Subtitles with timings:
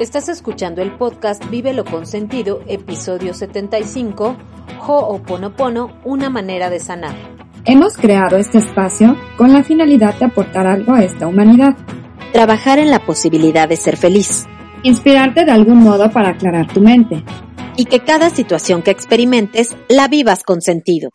[0.00, 4.36] Estás escuchando el podcast Vive lo Consentido, episodio 75,
[4.86, 7.14] Ho'oponopono, una manera de sanar.
[7.64, 11.76] Hemos creado este espacio con la finalidad de aportar algo a esta humanidad.
[12.30, 14.44] Trabajar en la posibilidad de ser feliz.
[14.82, 17.24] Inspirarte de algún modo para aclarar tu mente.
[17.78, 21.08] Y que cada situación que experimentes la vivas con sentido.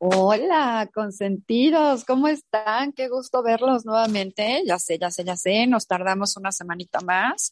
[0.00, 2.92] Hola, consentidos, ¿cómo están?
[2.92, 4.62] Qué gusto verlos nuevamente.
[4.64, 7.50] Ya sé, ya sé, ya sé, nos tardamos una semanita más.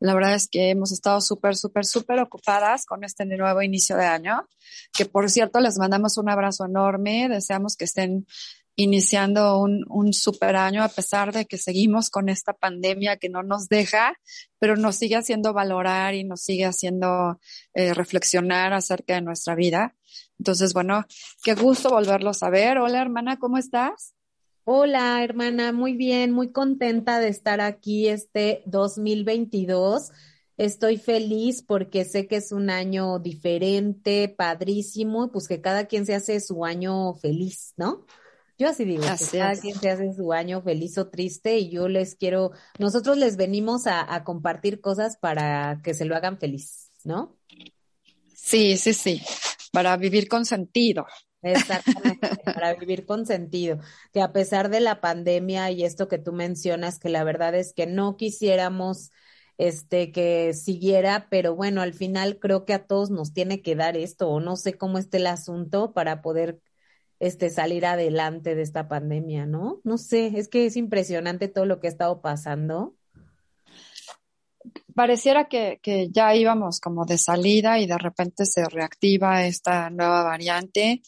[0.00, 4.06] La verdad es que hemos estado súper, súper, súper ocupadas con este nuevo inicio de
[4.06, 4.48] año,
[4.94, 8.26] que por cierto les mandamos un abrazo enorme, deseamos que estén
[8.74, 13.42] iniciando un, un super año a pesar de que seguimos con esta pandemia que no
[13.42, 14.18] nos deja,
[14.58, 17.38] pero nos sigue haciendo valorar y nos sigue haciendo
[17.74, 19.94] eh, reflexionar acerca de nuestra vida.
[20.38, 21.04] Entonces, bueno,
[21.42, 22.78] qué gusto volverlos a ver.
[22.78, 24.14] Hola, hermana, ¿cómo estás?
[24.64, 30.10] Hola, hermana, muy bien, muy contenta de estar aquí este 2022.
[30.56, 36.14] Estoy feliz porque sé que es un año diferente, padrísimo, pues que cada quien se
[36.14, 38.06] hace su año feliz, ¿no?
[38.56, 41.88] Yo así digo, que cada quien se hace su año feliz o triste y yo
[41.88, 46.90] les quiero, nosotros les venimos a, a compartir cosas para que se lo hagan feliz,
[47.02, 47.36] ¿no?
[48.34, 49.20] Sí, sí, sí,
[49.72, 51.06] para vivir con sentido.
[51.42, 53.80] Exactamente, para vivir con sentido.
[54.12, 57.72] Que a pesar de la pandemia y esto que tú mencionas, que la verdad es
[57.72, 59.10] que no quisiéramos
[59.58, 63.96] este que siguiera, pero bueno, al final creo que a todos nos tiene que dar
[63.96, 66.60] esto, o no sé cómo esté el asunto para poder
[67.20, 69.80] este, salir adelante de esta pandemia, ¿no?
[69.84, 72.96] No sé, es que es impresionante todo lo que ha estado pasando.
[74.94, 80.22] Pareciera que, que ya íbamos como de salida y de repente se reactiva esta nueva
[80.22, 81.02] variante.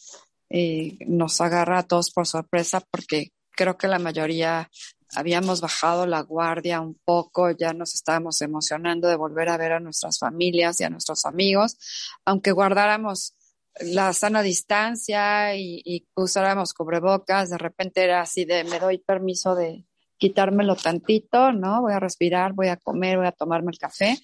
[0.49, 4.69] Eh, nos agarra a todos por sorpresa porque creo que la mayoría
[5.15, 9.79] habíamos bajado la guardia un poco, ya nos estábamos emocionando de volver a ver a
[9.79, 11.77] nuestras familias y a nuestros amigos,
[12.25, 13.35] aunque guardáramos
[13.79, 19.55] la sana distancia y, y, usáramos cubrebocas, de repente era así de me doy permiso
[19.55, 19.85] de
[20.17, 21.81] quitármelo tantito, ¿no?
[21.81, 24.17] Voy a respirar, voy a comer, voy a tomarme el café.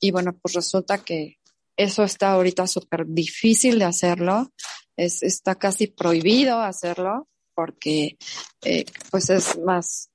[0.00, 1.38] Y bueno, pues resulta que
[1.76, 4.52] eso está ahorita súper difícil de hacerlo,
[4.96, 8.16] es, está casi prohibido hacerlo porque
[8.62, 10.10] eh, pues es más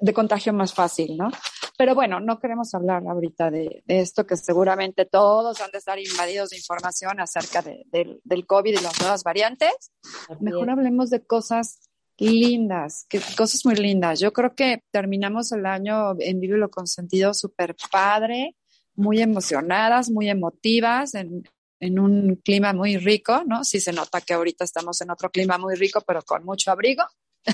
[0.00, 1.30] de contagio más fácil, ¿no?
[1.78, 5.98] Pero bueno, no queremos hablar ahorita de, de, esto, que seguramente todos han de estar
[5.98, 9.92] invadidos de información acerca de, de, del COVID y las nuevas variantes.
[10.40, 11.85] Mejor hablemos de cosas
[12.18, 14.20] lindas, que, cosas muy lindas.
[14.20, 18.56] Yo creo que terminamos el año en Vive lo Consentido súper padre,
[18.94, 21.44] muy emocionadas, muy emotivas, en,
[21.80, 23.64] en un clima muy rico, ¿no?
[23.64, 27.04] Sí se nota que ahorita estamos en otro clima muy rico, pero con mucho abrigo.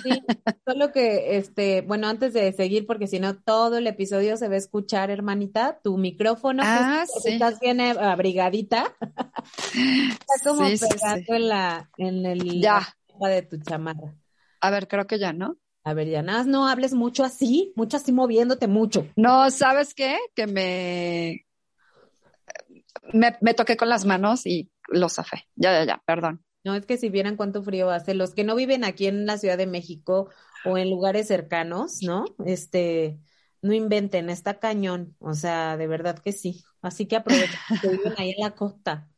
[0.03, 0.23] Sí,
[0.67, 4.55] solo que, este, bueno, antes de seguir, porque si no, todo el episodio se va
[4.55, 7.33] a escuchar, hermanita, tu micrófono, ah, sí.
[7.33, 8.95] estás bien abrigadita,
[9.75, 12.97] está como sí, pegando sí, en la, en el, ya.
[13.21, 14.15] de tu chamarra.
[14.63, 15.59] A ver, creo que ya, ¿no?
[15.85, 19.09] A ver, ya nada, no hables mucho así, mucho así moviéndote mucho.
[19.17, 20.17] No, ¿sabes qué?
[20.35, 21.45] Que me,
[23.13, 25.49] me, me toqué con las manos y lo zafé.
[25.57, 26.45] Ya, ya, ya, perdón.
[26.65, 29.37] No, es que si vieran cuánto frío hace, los que no viven aquí en la
[29.39, 30.31] Ciudad de México
[30.65, 32.25] o en lugares cercanos, ¿no?
[32.47, 33.19] Este,
[33.63, 36.63] no inventen, está cañón, o sea, de verdad que sí.
[36.81, 39.09] Así que aprovechen que viven ahí en la costa,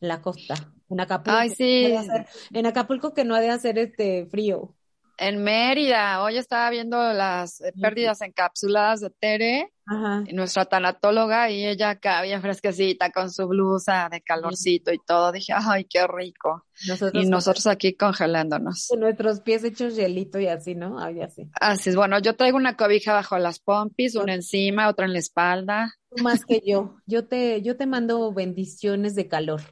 [0.00, 0.54] en la costa,
[0.88, 1.38] en Acapulco.
[1.38, 1.88] Ay, sí.
[1.92, 4.76] No hacer, en Acapulco que no ha de hacer este frío.
[5.16, 10.24] En Mérida, hoy estaba viendo las pérdidas encapsuladas de Tere, Ajá.
[10.32, 15.30] nuestra tanatóloga, y ella acá bien fresquecita con su blusa de calorcito y todo.
[15.30, 16.66] Dije, ay, qué rico.
[16.88, 18.88] Nosotros y nosotros aquí congelándonos.
[18.88, 20.98] Con nuestros pies hechos hielito y así, ¿no?
[20.98, 21.48] Ay, así.
[21.60, 25.20] Así es, bueno, yo traigo una cobija bajo las pompis, una encima, otra en la
[25.20, 25.94] espalda.
[26.22, 26.96] Más que yo.
[27.06, 29.62] Yo te, yo te mando bendiciones de calor.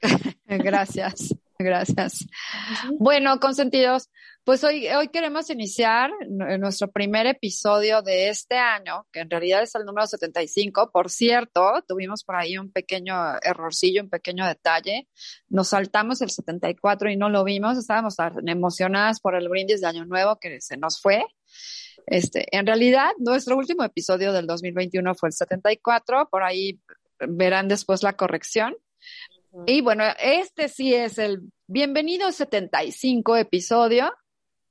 [0.46, 1.34] Gracias.
[1.62, 2.26] Gracias.
[2.98, 4.10] Bueno, consentidos,
[4.44, 9.74] pues hoy, hoy queremos iniciar nuestro primer episodio de este año, que en realidad es
[9.76, 10.90] el número 75.
[10.92, 15.08] Por cierto, tuvimos por ahí un pequeño errorcillo, un pequeño detalle.
[15.48, 17.78] Nos saltamos el 74 y no lo vimos.
[17.78, 21.24] Estábamos tan emocionadas por el brindis de Año Nuevo que se nos fue.
[22.06, 26.28] Este, en realidad, nuestro último episodio del 2021 fue el 74.
[26.28, 26.80] Por ahí
[27.20, 28.74] verán después la corrección.
[29.66, 34.10] Y bueno, este sí es el bienvenido 75 episodio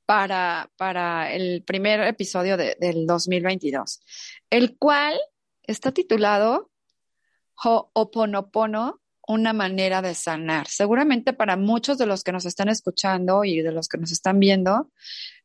[0.08, 4.02] para, para el primer episodio de, del 2022,
[4.50, 5.20] el cual
[5.64, 6.72] está titulado
[7.64, 10.68] Ho'oponopono, una manera de sanar.
[10.68, 14.40] Seguramente para muchos de los que nos están escuchando y de los que nos están
[14.40, 14.90] viendo,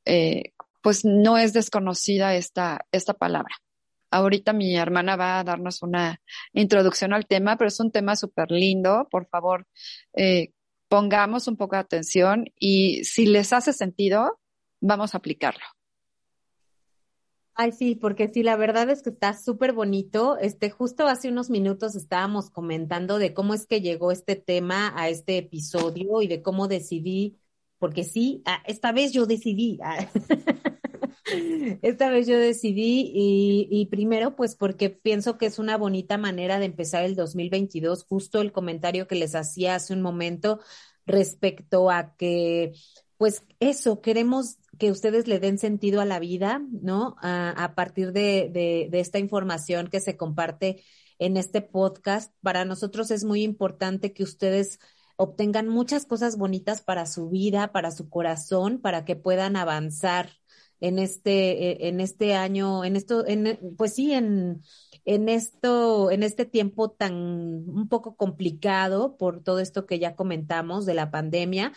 [0.07, 3.55] eh, pues no es desconocida esta, esta palabra.
[4.11, 6.21] Ahorita mi hermana va a darnos una
[6.53, 9.09] introducción al tema, pero es un tema súper lindo.
[9.11, 9.67] Por favor,
[10.15, 10.53] eh,
[10.89, 14.39] pongamos un poco de atención y si les hace sentido,
[14.81, 15.65] vamos a aplicarlo.
[17.59, 20.37] Ay, sí, porque sí, la verdad es que está súper bonito.
[20.39, 25.09] Este, justo hace unos minutos estábamos comentando de cómo es que llegó este tema a
[25.09, 27.39] este episodio y de cómo decidí,
[27.79, 29.79] porque sí, esta vez yo decidí.
[31.83, 36.67] Esta vez yo decidí y, primero pues porque pienso que es una bonita manera de
[36.67, 40.61] empezar el 2022, justo el comentario que les hacía hace un momento
[41.05, 42.73] respecto a que
[43.17, 47.17] pues eso, queremos que ustedes le den sentido a la vida, ¿no?
[47.23, 48.51] A, partir de,
[48.91, 50.83] de, esta información que se comparte
[51.19, 52.35] en este podcast.
[52.43, 54.81] Para nosotros es muy importante que ustedes
[55.17, 60.33] obtengan muchas cosas bonitas para su vida, para su corazón, para que puedan avanzar
[60.81, 64.63] en este, e, en este año, en esto, en, pues sí, en,
[65.05, 70.87] en esto, en este tiempo tan un poco complicado por todo esto que ya comentamos
[70.87, 71.73] de la pandemia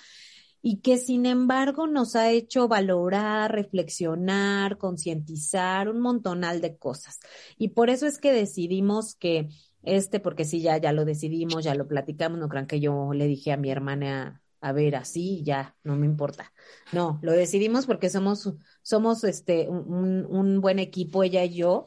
[0.62, 7.20] y que sin embargo nos ha hecho valorar, reflexionar, concientizar un montonal de cosas.
[7.58, 9.50] Y por eso es que decidimos que
[9.84, 13.28] este, porque sí, ya, ya lo decidimos, ya lo platicamos, no crean que yo le
[13.28, 16.54] dije a mi hermana, a ver, así, ya, no me importa.
[16.92, 21.86] No, lo decidimos porque somos, somos este, un, un buen equipo, ella y yo.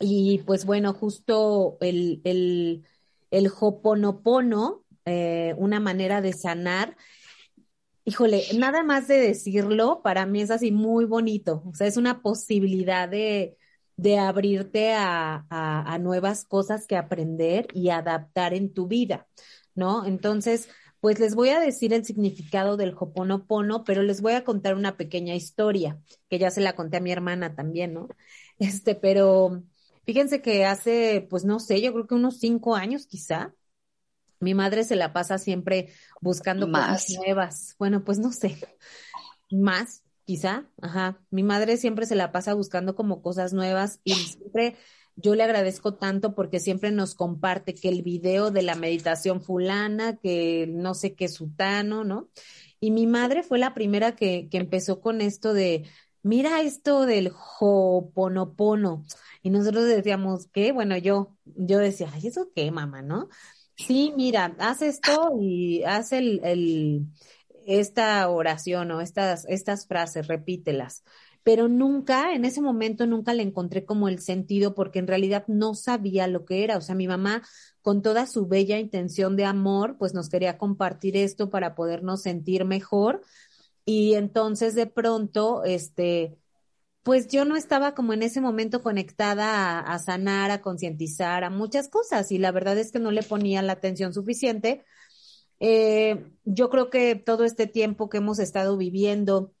[0.00, 2.84] Y pues bueno, justo el, el,
[3.30, 6.96] el hoponopono, eh, una manera de sanar,
[8.04, 11.62] híjole, nada más de decirlo, para mí es así muy bonito.
[11.66, 13.56] O sea, es una posibilidad de,
[13.96, 19.26] de abrirte a, a, nuevas cosas que aprender y adaptar en tu vida,
[19.74, 20.06] ¿no?
[20.06, 20.68] Entonces,
[21.00, 24.96] pues les voy a decir el significado del Hoponopono, pero les voy a contar una
[24.96, 28.08] pequeña historia, que ya se la conté a mi hermana también, ¿no?
[28.58, 29.62] Este, pero
[30.04, 33.54] fíjense que hace, pues no sé, yo creo que unos cinco años quizá,
[34.40, 37.74] mi madre se la pasa siempre buscando cosas nuevas.
[37.78, 38.58] Bueno, pues no sé,
[39.50, 41.20] más, quizá, ajá.
[41.30, 44.76] Mi madre siempre se la pasa buscando como cosas nuevas y siempre
[45.20, 50.16] yo le agradezco tanto porque siempre nos comparte que el video de la meditación fulana,
[50.16, 52.28] que no sé qué sutano, ¿no?
[52.80, 55.84] Y mi madre fue la primera que, que empezó con esto de,
[56.22, 59.04] mira esto del hoponopono.
[59.42, 60.70] Y nosotros decíamos, ¿qué?
[60.70, 63.28] Bueno, yo, yo decía, ay, ¿eso qué, mamá, no?
[63.76, 67.06] Sí, mira, haz esto y haz el, el,
[67.66, 71.02] esta oración o estas, estas frases, repítelas.
[71.48, 75.72] Pero nunca, en ese momento, nunca le encontré como el sentido porque en realidad no
[75.72, 76.76] sabía lo que era.
[76.76, 77.42] O sea, mi mamá,
[77.80, 82.66] con toda su bella intención de amor, pues nos quería compartir esto para podernos sentir
[82.66, 83.22] mejor.
[83.86, 86.36] Y entonces de pronto, este,
[87.02, 91.88] pues yo no estaba como en ese momento conectada a, sanar, a concientizar, a muchas
[91.88, 94.84] cosas y la verdad es que no le ponía la atención suficiente.
[95.60, 99.54] Eh, yo creo que todo este tiempo que hemos estado viviendo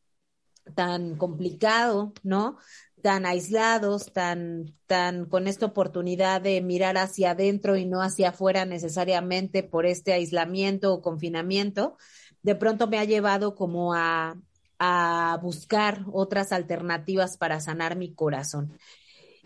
[0.74, 2.58] tan complicado, ¿no?
[3.02, 8.64] Tan aislados, tan, tan con esta oportunidad de mirar hacia adentro y no hacia afuera
[8.64, 11.96] necesariamente por este aislamiento o confinamiento,
[12.42, 14.36] de pronto me ha llevado como a,
[14.78, 18.78] a buscar otras alternativas para sanar mi corazón.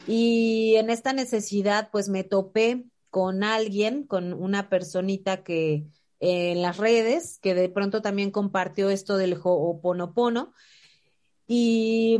[0.06, 5.86] Y en esta necesidad, pues me topé con alguien, con una personita que
[6.18, 10.52] en las redes, que de pronto también compartió esto del Ho'oponopono.
[11.46, 12.18] Y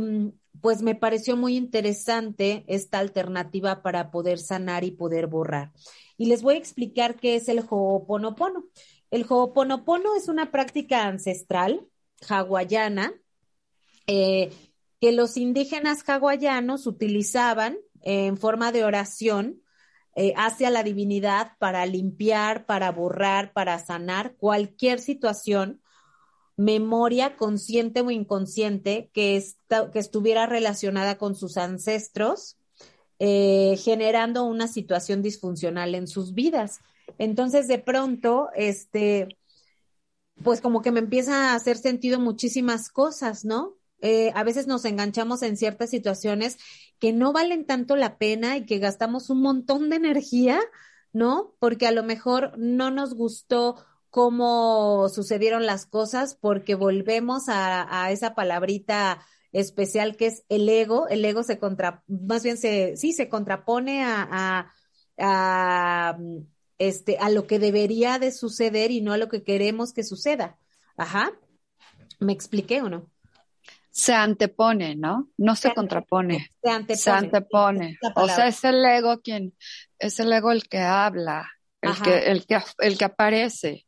[0.61, 5.71] pues me pareció muy interesante esta alternativa para poder sanar y poder borrar.
[6.17, 8.65] Y les voy a explicar qué es el Ho'oponopono.
[9.11, 11.87] El Ho'oponopono es una práctica ancestral
[12.29, 13.13] hawaiana
[14.07, 14.51] eh,
[14.99, 19.61] que los indígenas hawaianos utilizaban en forma de oración
[20.15, 25.81] eh, hacia la divinidad para limpiar, para borrar, para sanar cualquier situación,
[26.55, 29.43] memoria consciente o inconsciente que,
[29.91, 32.57] que estuviera relacionada con sus ancestros,
[33.19, 36.79] eh, generando una situación disfuncional en sus vidas.
[37.17, 39.37] Entonces, de pronto, este,
[40.43, 43.75] pues como que me empieza a hacer sentido muchísimas cosas, ¿no?
[44.01, 46.57] Eh, a veces nos enganchamos en ciertas situaciones
[46.99, 50.59] que no valen tanto la pena y que gastamos un montón de energía,
[51.13, 51.55] ¿no?
[51.59, 53.77] Porque a lo mejor no nos gustó
[54.13, 61.07] cómo sucedieron las cosas porque volvemos a, esa palabrita especial que es el ego.
[61.07, 64.71] El ego se contra, más bien se, sí, se contrapone a,
[65.17, 66.17] a
[66.77, 70.59] este, a lo que debería de suceder y no a lo que queremos que suceda.
[70.95, 71.31] Ajá.
[72.19, 73.09] ¿Me expliqué o no?
[73.89, 75.29] se antepone, ¿no?
[75.37, 76.49] No se, contrapone.
[76.61, 76.97] Se antepone.
[76.97, 77.99] Se antepone.
[78.15, 79.55] O sea, es el ego quien,
[79.97, 81.49] es el ego el que habla,
[81.81, 83.85] el que, el que, el que aparece.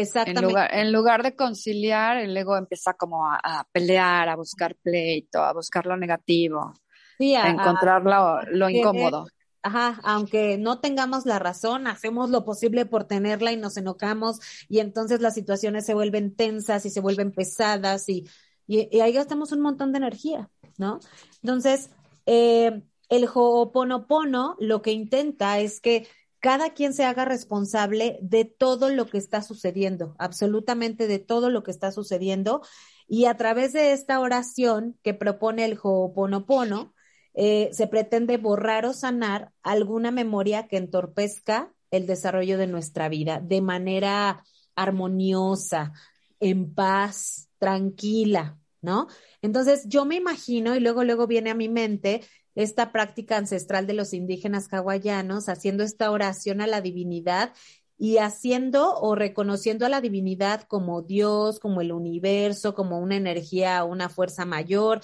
[0.00, 0.40] Exactamente.
[0.40, 5.42] En lugar, en lugar de conciliar, el ego empieza como a, pelear, a buscar pleito,
[5.42, 6.74] a buscar lo negativo,
[7.18, 9.26] a, encontrar lo, incómodo.
[9.62, 14.38] Ajá, aunque no tengamos la razón, hacemos lo posible por tenerla y nos enojamos
[14.68, 18.28] y entonces las situaciones se vuelven tensas y se vuelven pesadas y,
[18.68, 21.00] y, ahí gastamos un montón de energía, ¿no?
[21.42, 21.90] Entonces,
[22.26, 26.06] eh, el Ho'oponopono lo que intenta es que
[26.46, 31.64] cada quien se haga responsable de todo lo que está sucediendo, absolutamente de todo lo
[31.64, 32.62] que está sucediendo.
[33.08, 36.94] Y a través de esta oración que propone el Ho'oponopono,
[37.34, 43.40] eh, se pretende borrar o sanar alguna memoria que entorpezca el desarrollo de nuestra vida
[43.40, 44.44] de manera
[44.76, 45.94] armoniosa,
[46.38, 49.08] en paz, tranquila, ¿no?
[49.42, 52.22] Entonces yo me imagino y luego, luego viene a mi mente
[52.54, 57.52] esta práctica ancestral de los indígenas hawaianos, haciendo esta oración a la divinidad
[57.98, 63.84] y haciendo o reconociendo a la divinidad como Dios, como el universo, como una energía,
[63.84, 65.00] una fuerza mayor.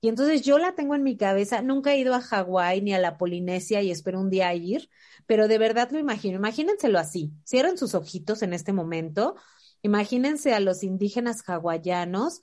[0.00, 2.98] Y entonces yo la tengo en mi cabeza, nunca he ido a Hawái ni a
[2.98, 4.88] la Polinesia y espero un día ir,
[5.26, 6.36] pero de verdad lo imagino.
[6.36, 9.36] Imagínenselo así, cierren sus ojitos en este momento,
[9.82, 12.40] imagínense a los indígenas hawaianos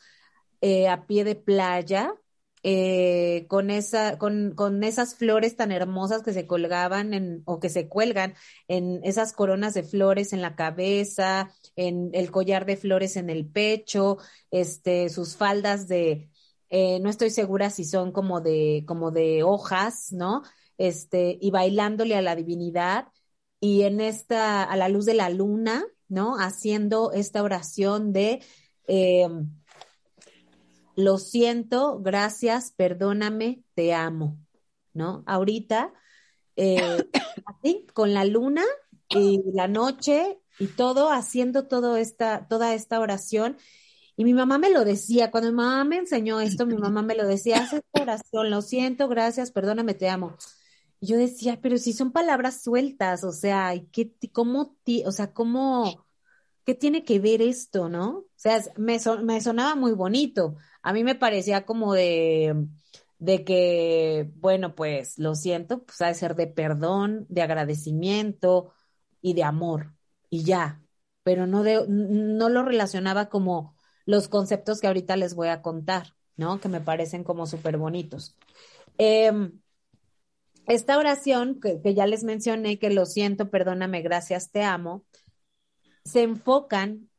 [0.63, 2.15] eh, a pie de playa,
[2.63, 7.67] eh, con, esa, con, con, esas flores tan hermosas que se colgaban en, o que
[7.67, 8.35] se cuelgan
[8.69, 13.45] en esas coronas de flores en la cabeza, en el collar de flores en el
[13.45, 14.19] pecho,
[14.51, 16.29] este, sus faldas de,
[16.69, 20.43] eh, no estoy segura si son como de, como de hojas, ¿no?
[20.77, 23.07] Este, y bailándole a la divinidad
[23.59, 26.37] y en esta, a la luz de la luna, ¿no?
[26.37, 28.41] Haciendo esta oración de,
[30.95, 34.37] lo siento, gracias, perdóname, te amo,
[34.93, 35.23] ¿no?
[35.25, 35.93] Ahorita,
[36.55, 36.77] eh,
[37.45, 38.63] así, con la luna
[39.09, 43.57] y la noche y todo, haciendo todo esta, toda esta oración.
[44.15, 47.15] Y mi mamá me lo decía, cuando mi mamá me enseñó esto, mi mamá me
[47.15, 50.37] lo decía, haz esta oración, lo siento, gracias, perdóname, te amo.
[50.99, 56.02] Y yo decía, pero si son palabras sueltas, o sea, ¿qué, ¿cómo, o sea, cómo,
[56.65, 58.09] qué tiene que ver esto, no?
[58.19, 62.67] O sea, me, sonaba muy bonito, a mí me parecía como de,
[63.19, 68.73] de que, bueno, pues lo siento, pues ha de ser de perdón, de agradecimiento
[69.21, 69.93] y de amor,
[70.29, 70.81] y ya,
[71.23, 76.15] pero no, de, no lo relacionaba como los conceptos que ahorita les voy a contar,
[76.35, 76.59] ¿no?
[76.59, 78.37] Que me parecen como súper bonitos.
[78.97, 79.59] Em,
[80.67, 85.05] esta oración que, que, ya les mencioné, que lo siento, perdóname, gracias, te amo,
[86.05, 87.09] se enfocan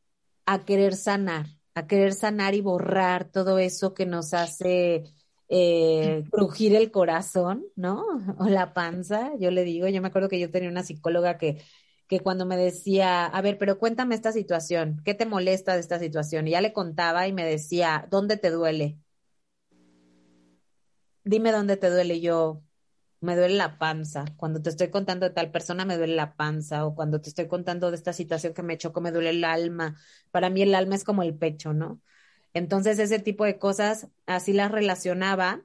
[0.47, 5.05] a querer sanar, a querer sanar y borrar todo eso que nos hace
[5.49, 8.05] eh, crujir el corazón, ¿no?
[8.38, 11.62] O la panza, yo le digo, yo me acuerdo que yo tenía una psicóloga que,
[12.09, 15.99] que cuando me decía, a ver, pero cuéntame esta situación, ¿qué te molesta de esta
[15.99, 16.47] situación?
[16.49, 18.99] Y ya le contaba y me decía, ¿dónde te duele?
[21.25, 22.14] Dime dónde te duele.
[22.17, 22.62] Y yo,
[23.25, 24.25] me duele la panza.
[24.37, 26.87] Cuando te estoy contando de tal persona, me duele la panza.
[26.87, 29.97] O cuando te estoy contando de esta situación que me chocó, me duele el alma.
[30.31, 32.00] Para mí el alma es como el pecho, ¿no?
[32.54, 35.62] Entonces ese tipo de cosas así las relacionaba.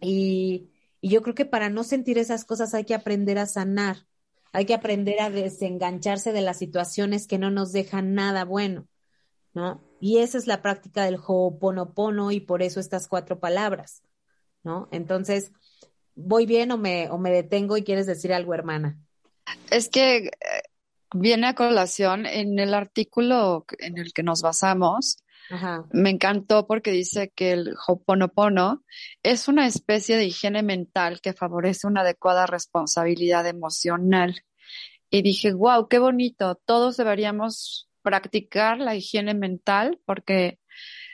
[0.00, 0.70] Y,
[1.00, 4.06] y yo creo que para no sentir esas cosas hay que aprender a sanar.
[4.52, 8.86] Hay que aprender a desengancharse de las situaciones que no nos dejan nada bueno,
[9.52, 9.82] ¿no?
[10.00, 14.04] Y esa es la práctica del Ho'oponopono y por eso estas cuatro palabras,
[14.62, 14.88] ¿no?
[14.92, 15.50] Entonces,
[16.14, 18.98] ¿Voy bien o me, o me detengo y quieres decir algo, hermana?
[19.70, 20.30] Es que eh,
[21.14, 25.18] viene a colación en el artículo en el que nos basamos.
[25.92, 28.82] Me encantó porque dice que el Hoponopono
[29.22, 34.42] es una especie de higiene mental que favorece una adecuada responsabilidad emocional.
[35.10, 36.60] Y dije, wow, qué bonito.
[36.64, 40.58] Todos deberíamos practicar la higiene mental porque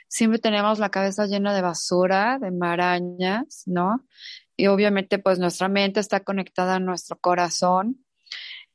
[0.07, 4.05] siempre tenemos la cabeza llena de basura, de marañas, ¿no?
[4.61, 8.05] Y obviamente pues nuestra mente está conectada a nuestro corazón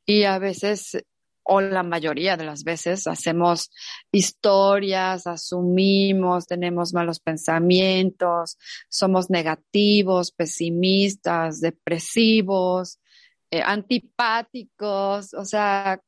[0.05, 0.97] y a veces
[1.43, 3.71] o la mayoría de las veces hacemos
[4.11, 8.57] historias, asumimos, tenemos malos pensamientos,
[8.89, 12.99] somos negativos, pesimistas, depresivos,
[13.49, 16.01] eh, antipáticos, o sea,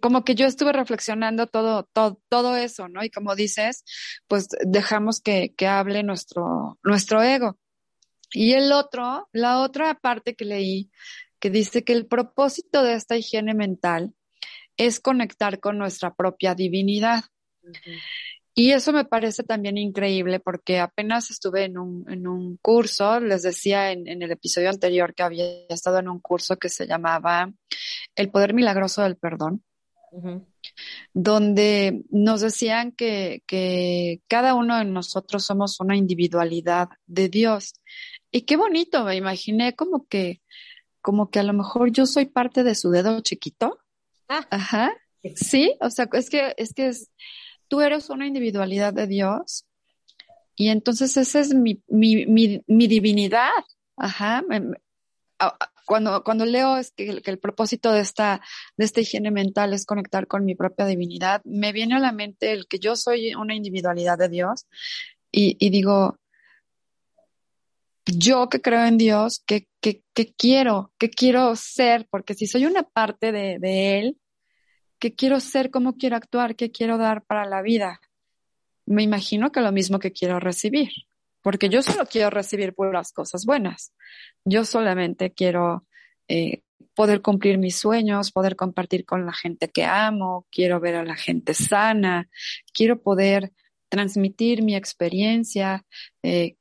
[0.00, 3.02] como que yo estuve reflexionando todo, todo, todo eso, ¿no?
[3.02, 3.82] Y como dices,
[4.28, 7.58] pues dejamos que, que hable nuestro, nuestro ego.
[8.32, 10.90] Y el otro, la otra parte que leí,
[11.40, 14.14] que dice que el propósito de esta higiene mental
[14.76, 17.24] es conectar con nuestra propia divinidad.
[18.54, 23.42] Y eso me parece también increíble porque apenas estuve en un, en un curso, les
[23.42, 27.52] decía en, en, el episodio anterior que había estado en un curso que se llamaba
[28.16, 29.62] El Poder Milagroso del Perdón,
[31.12, 37.74] donde nos decían que, que cada uno de nosotros somos una individualidad de Dios.
[38.30, 40.42] Y qué bonito, me imaginé como que,
[41.00, 43.78] como que a lo mejor yo soy parte de su dedo chiquito.
[44.28, 44.46] Ah.
[44.50, 44.92] Ajá.
[45.34, 47.10] Sí, o sea, es que, es que es,
[47.68, 49.66] tú eres una individualidad de Dios
[50.54, 53.50] y entonces esa es mi, mi, mi, mi divinidad.
[53.96, 54.44] Ajá.
[55.86, 58.42] Cuando, cuando leo es que, que, el propósito de esta,
[58.76, 62.52] de esta higiene mental es conectar con mi propia divinidad, me viene a la mente
[62.52, 64.66] el que yo soy una individualidad de Dios
[65.30, 66.18] y, y digo,
[68.08, 70.92] yo que creo en Dios, ¿qué, qué, qué quiero?
[70.98, 72.06] ¿Qué quiero ser?
[72.10, 74.18] Porque si soy una parte de, Él,
[74.98, 75.70] ¿qué quiero ser?
[75.70, 76.56] ¿Cómo quiero actuar?
[76.56, 78.00] ¿Qué quiero dar para la vida?
[78.86, 80.90] Me imagino que lo mismo que quiero recibir,
[81.42, 83.92] porque yo solo quiero recibir puras cosas buenas.
[84.44, 85.86] Yo solamente quiero
[86.26, 86.62] eh,
[86.94, 91.16] poder cumplir mis sueños, poder compartir con la gente que amo, quiero ver a la
[91.16, 92.28] gente sana,
[92.72, 93.52] quiero poder
[93.88, 95.84] transmitir mi experiencia,
[96.22, 96.57] eh,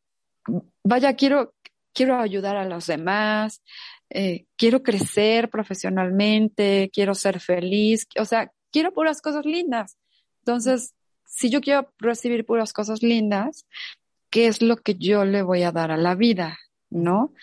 [0.83, 1.53] vaya, quiero,
[1.93, 3.61] quiero ayudar a los demás,
[4.09, 9.97] eh, quiero crecer profesionalmente, quiero ser feliz, o sea, quiero puras cosas lindas.
[10.39, 10.93] Entonces,
[11.25, 13.65] si yo quiero recibir puras cosas lindas,
[14.29, 16.57] ¿qué es lo que yo le voy a dar a la vida?
[16.89, 17.33] ¿No?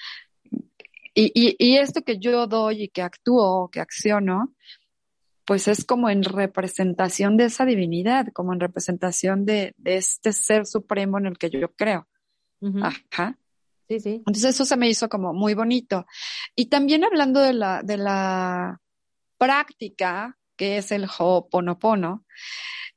[1.14, 4.54] Y, y, y esto que yo doy y que actúo, que acciono,
[5.44, 10.66] pues es como en representación de esa divinidad, como en representación de, de este ser
[10.66, 12.08] supremo en el que yo creo.
[12.83, 13.38] Ajá.
[13.88, 14.14] Sí, sí.
[14.26, 16.06] Entonces eso se me hizo como muy bonito.
[16.56, 18.80] Y también hablando de la, de la
[19.38, 22.25] práctica, que es el Ho'oponopono,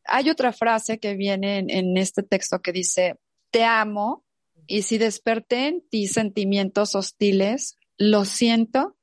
[0.06, 3.20] hay otra frase que viene en, en este texto que dice,
[3.52, 4.24] te amo
[4.66, 8.96] y si desperté en ti sentimientos hostiles, lo siento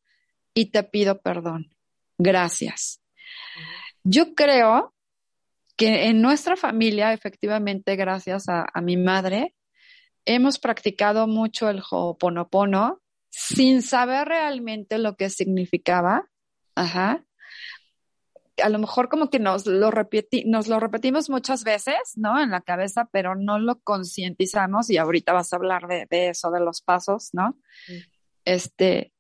[0.55, 1.75] y te pido perdón.
[2.19, 3.01] Gracias.
[4.05, 4.95] Yo creo
[5.77, 9.55] que en nuestra familia, efectivamente, gracias a, a mi madre,
[10.25, 16.29] hemos practicado mucho el Ho'oponopono sin saber realmente lo que significaba.
[16.75, 17.25] Ajá.
[18.63, 22.41] A lo mejor como que nos lo, repeti nos lo repetimos muchas veces, ¿no?
[22.41, 26.51] En la cabeza, pero no lo concientizamos y ahorita vas a hablar de, de eso,
[26.53, 27.59] de los pasos, ¿no?
[27.87, 28.05] Sí.
[28.45, 29.13] Este,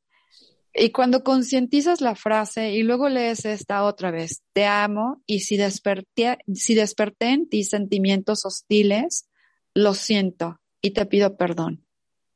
[0.73, 5.57] y cuando concientizas la frase y luego lees esta otra vez, te amo y si
[5.57, 9.29] desperté, si desperté en ti sentimientos hostiles,
[9.75, 11.87] lo siento y te pido perdón.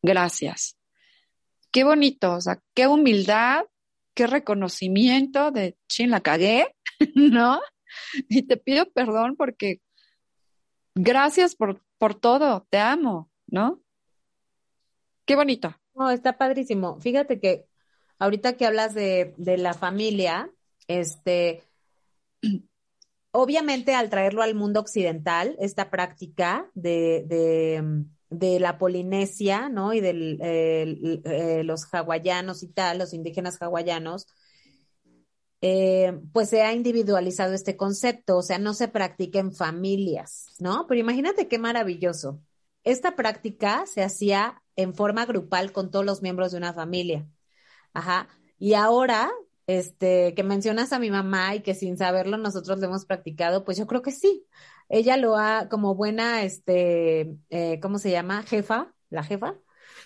[0.03, 0.79] Gracias.
[1.71, 3.67] Qué bonito, o sea, qué humildad,
[4.15, 6.75] qué reconocimiento de, chin, la cagué,
[7.15, 7.61] ¿no?
[8.31, 9.83] Y te pido perdón porque
[10.95, 13.83] gracias por, por todo, te amo, ¿no?
[15.27, 15.77] Qué bonito.
[15.95, 16.99] No, está padrísimo.
[17.03, 17.67] Fíjate que
[18.19, 20.51] ahorita que hablas de, de la familia,
[20.87, 21.65] este,
[23.31, 29.95] obviamente al traerlo al mundo occidental, esta práctica de, de de la Polinesia, ¿no?
[29.95, 34.27] Y de eh, los hawaianos y tal, los indígenas hawaianos,
[35.61, 40.87] eh, pues se ha individualizado este concepto, o sea, no se practica en familias, ¿no?
[40.87, 42.41] Pero imagínate qué maravilloso.
[42.85, 47.27] Esta práctica se hacía en forma grupal con todos los miembros de una familia.
[47.93, 48.29] Ajá.
[48.59, 49.31] Y ahora,
[49.69, 53.79] este, que mencionas a mi mamá y que sin saberlo nosotros lo hemos practicado, pues
[53.79, 54.45] yo creo que sí
[54.89, 58.43] ella lo ha, como buena, este, eh, ¿cómo se llama?
[58.43, 59.57] Jefa, la jefa.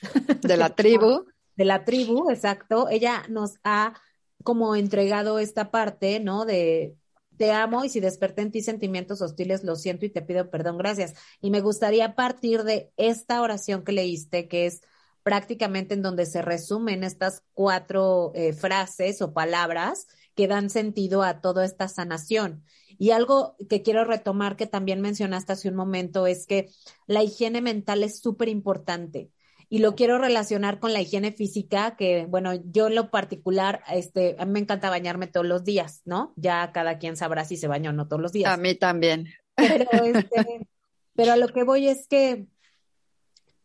[0.42, 1.26] De la tribu.
[1.56, 2.88] De la tribu, exacto.
[2.88, 3.94] Ella nos ha
[4.42, 6.44] como entregado esta parte, ¿no?
[6.44, 6.96] De
[7.36, 10.78] te amo y si desperté en ti sentimientos hostiles, lo siento y te pido perdón,
[10.78, 11.14] gracias.
[11.40, 14.82] Y me gustaría partir de esta oración que leíste, que es
[15.22, 21.40] prácticamente en donde se resumen estas cuatro eh, frases o palabras que dan sentido a
[21.40, 22.64] toda esta sanación.
[22.98, 26.68] Y algo que quiero retomar que también mencionaste hace un momento es que
[27.06, 29.30] la higiene mental es súper importante
[29.72, 34.36] y lo quiero relacionar con la higiene física, que bueno, yo en lo particular, este,
[34.38, 36.34] a mí me encanta bañarme todos los días, ¿no?
[36.36, 38.52] Ya cada quien sabrá si se baña o no todos los días.
[38.52, 39.28] A mí también.
[39.56, 40.68] Pero, este,
[41.14, 42.46] pero a lo que voy es que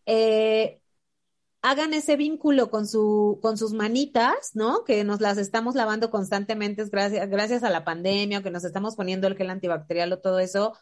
[0.05, 0.79] eh,
[1.69, 4.83] hagan ese vínculo con su, con sus manitas, ¿no?
[4.85, 9.27] Que nos las estamos lavando constantemente gracias, gracias a la pandemia, que nos estamos poniendo
[9.27, 10.73] el gel antibacterial o todo eso.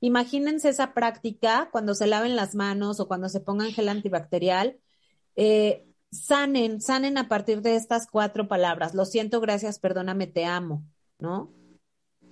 [0.00, 4.78] Imagínense esa práctica cuando se laven las manos o cuando se pongan gel antibacterial.
[5.36, 8.94] Eh, sanen, sanen a partir de estas cuatro palabras.
[8.94, 10.82] Lo siento, gracias, perdóname, te amo,
[11.18, 11.52] ¿no?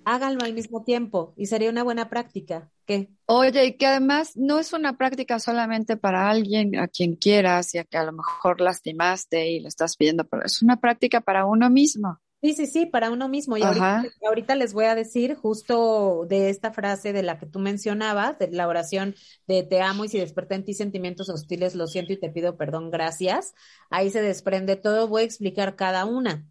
[0.04, 2.70] Háganlo al mismo tiempo y sería una buena práctica.
[2.86, 3.10] ¿Qué?
[3.26, 7.78] Oye, y que además no es una práctica solamente para alguien a quien quieras y
[7.78, 11.46] a que a lo mejor lastimaste y lo estás pidiendo, pero es una práctica para
[11.46, 12.18] uno mismo.
[12.42, 13.58] Sí, sí, sí, para uno mismo.
[13.58, 17.58] Y ahorita, ahorita, les voy a decir justo de esta frase de la que tú
[17.58, 19.14] mencionabas, de la oración
[19.46, 22.56] de te amo y si desperté en ti sentimientos hostiles, lo siento y te pido
[22.56, 23.52] perdón, gracias.
[23.90, 26.46] Ahí se desprende todo, voy a explicar cada una.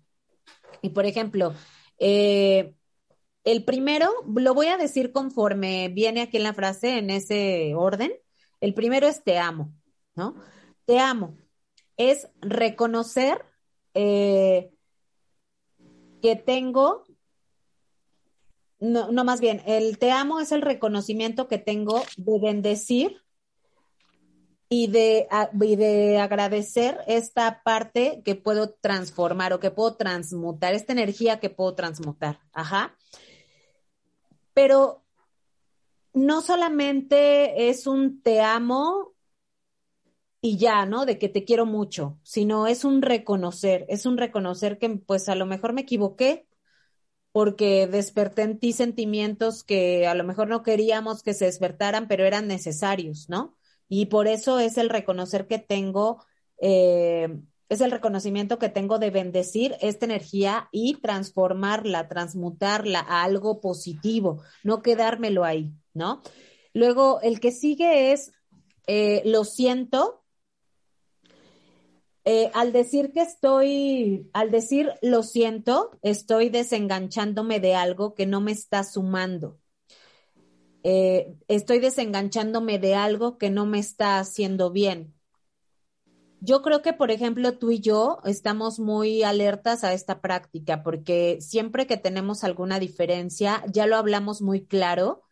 [0.84, 1.56] Y por ejemplo,
[1.98, 2.76] eh,
[3.44, 8.12] el primero, lo voy a decir conforme viene aquí en la frase, en ese orden.
[8.60, 9.74] El primero es te amo,
[10.16, 10.36] ¿no?
[10.86, 11.38] Te amo.
[11.98, 13.44] Es reconocer
[13.94, 14.72] eh,
[16.22, 17.04] que tengo,
[18.80, 23.22] no, no más bien, el te amo es el reconocimiento que tengo de bendecir
[24.70, 25.28] y de,
[25.62, 31.50] y de agradecer esta parte que puedo transformar o que puedo transmutar, esta energía que
[31.50, 32.40] puedo transmutar.
[32.54, 32.96] Ajá.
[34.60, 35.06] Pero
[36.14, 39.14] no solamente es un te amo
[40.42, 41.06] y ya, ¿no?
[41.06, 45.36] De que te quiero mucho, sino es un reconocer, es un reconocer que pues a
[45.36, 46.48] lo mejor me equivoqué
[47.32, 52.26] porque desperté en ti sentimientos que a lo mejor no queríamos que se despertaran, pero
[52.26, 53.58] eran necesarios, ¿no?
[53.90, 56.26] Y por eso es el reconocer que tengo,
[56.62, 63.62] eh, es el reconocimiento que tengo de bendecir esta energía y transformarla, transmutarla a algo
[63.62, 66.22] positivo, no quedármelo ahí, ¿no?
[66.74, 68.32] Luego, el que sigue es,
[68.88, 70.24] eh, lo siento.
[72.26, 78.42] Eh, al decir que estoy, al decir lo siento, estoy desenganchándome de algo que no
[78.42, 79.60] me está sumando.
[80.84, 85.14] Eh, estoy desenganchándome de algo que no me está haciendo bien.
[86.42, 91.40] Yo creo que, por ejemplo, tú y yo estamos muy alertas a esta práctica porque
[91.42, 95.24] siempre que tenemos alguna diferencia, ya lo hablamos muy claro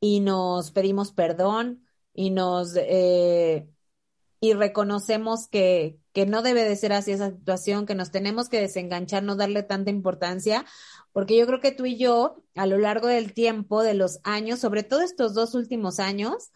[0.00, 3.68] y nos pedimos perdón y nos eh,
[4.40, 8.60] y reconocemos que, que no debe de ser así esa situación, que nos tenemos que
[8.60, 10.66] desenganchar, no darle tanta importancia,
[11.12, 14.58] porque yo creo que tú y yo, a lo largo del tiempo, de los años,
[14.58, 16.50] sobre todo estos dos últimos años,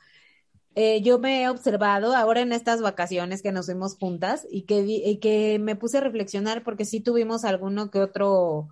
[0.77, 4.81] eh, yo me he observado ahora en estas vacaciones que nos fuimos juntas y que,
[4.83, 8.69] y que me puse a reflexionar porque sí tuvimos alguno que otro,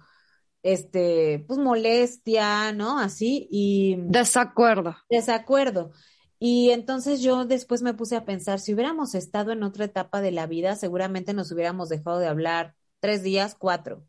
[0.63, 2.99] este, pues molestia, ¿no?
[2.99, 3.97] Así y...
[3.99, 4.97] Desacuerdo.
[5.11, 5.91] Desacuerdo.
[6.39, 10.31] Y entonces yo después me puse a pensar, si hubiéramos estado en otra etapa de
[10.31, 14.05] la vida, seguramente nos hubiéramos dejado de hablar tres días, cuatro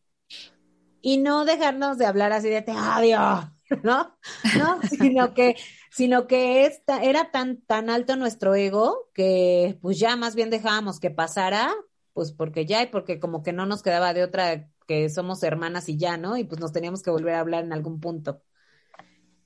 [1.05, 4.17] y no dejarnos de hablar así de te odio, ¿no?
[4.57, 4.81] ¿No?
[4.89, 5.55] sino que,
[5.91, 10.99] sino que esta, era tan, tan alto nuestro ego que pues ya más bien dejábamos
[10.99, 11.73] que pasara,
[12.13, 15.89] pues porque ya y porque como que no nos quedaba de otra que somos hermanas
[15.89, 16.37] y ya, ¿no?
[16.37, 18.41] Y pues nos teníamos que volver a hablar en algún punto.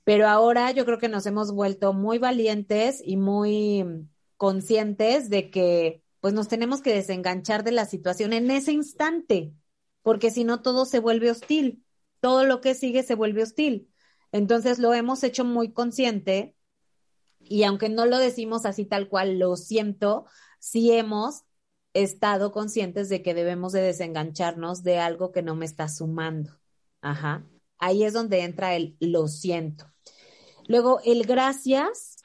[0.04, 3.84] Pero ahora yo creo que nos hemos vuelto muy valientes y muy
[4.36, 9.54] conscientes de que pues nos tenemos que desenganchar de la situación en ese instante
[10.02, 11.84] porque si no todo se vuelve hostil,
[12.20, 13.89] todo lo que sigue se vuelve hostil.
[14.32, 16.54] Entonces lo hemos hecho muy consciente
[17.40, 20.26] y aunque no lo decimos así tal cual, lo siento,
[20.58, 21.42] sí hemos
[21.94, 26.52] estado conscientes de que debemos de desengancharnos de algo que no me está sumando.
[27.00, 27.44] Ajá.
[27.78, 29.86] Ahí es donde entra el lo siento.
[30.68, 32.18] Luego, el gracias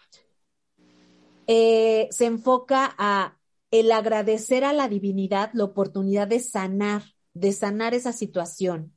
[1.48, 3.40] eh, se enfoca a
[3.72, 7.04] el agradecer a la divinidad la oportunidad de sanar
[7.36, 8.96] de sanar esa situación.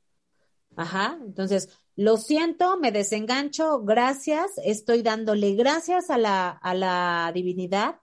[0.75, 1.69] Ajá, entonces,
[1.99, 7.99] lo siento, me desengancho, gracias, estoy dándole gracias a la, a la divinidad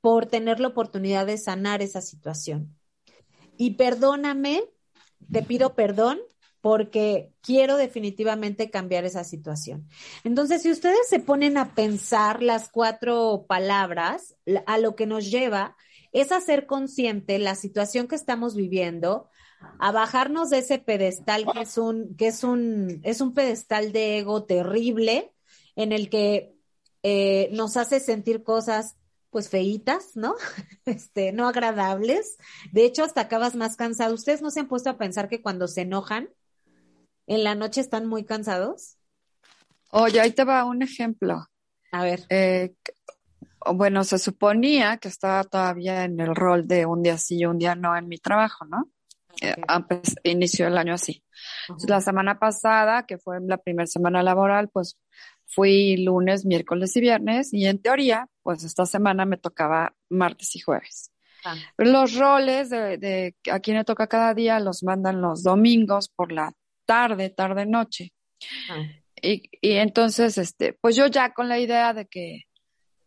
[0.00, 2.74] por tener la oportunidad de sanar esa situación.
[3.58, 4.64] Y perdóname,
[5.30, 6.18] te pido perdón
[6.62, 9.86] porque quiero definitivamente cambiar esa situación.
[10.24, 15.76] Entonces, si ustedes se ponen a pensar las cuatro palabras, a lo que nos lleva
[16.12, 19.28] es a ser consciente la situación que estamos viviendo,
[19.78, 24.18] a bajarnos de ese pedestal que es un, que es un, es un pedestal de
[24.18, 25.32] ego terrible
[25.74, 26.54] en el que
[27.02, 28.96] eh, nos hace sentir cosas
[29.30, 30.34] pues feitas, ¿no?
[30.86, 32.38] Este, no agradables.
[32.72, 34.14] De hecho, hasta acabas más cansado.
[34.14, 36.30] ¿Ustedes no se han puesto a pensar que cuando se enojan,
[37.26, 38.96] en la noche están muy cansados?
[39.90, 41.46] Oye, ahí te va un ejemplo.
[41.92, 42.24] A ver.
[42.30, 42.74] Eh,
[43.74, 47.58] bueno, se suponía que estaba todavía en el rol de un día sí y un
[47.58, 48.88] día no en mi trabajo, ¿no?
[49.42, 49.54] Eh,
[50.24, 51.22] inició el año así.
[51.86, 54.98] La semana pasada, que fue la primera semana laboral, pues
[55.46, 60.60] fui lunes, miércoles y viernes y en teoría, pues esta semana me tocaba martes y
[60.60, 61.12] jueves.
[61.44, 61.54] Ah.
[61.76, 66.32] Los roles de, de a quien le toca cada día los mandan los domingos por
[66.32, 66.52] la
[66.84, 68.12] tarde, tarde, noche.
[68.70, 68.82] Ah.
[69.22, 72.42] Y, y entonces, este, pues yo ya con la idea de que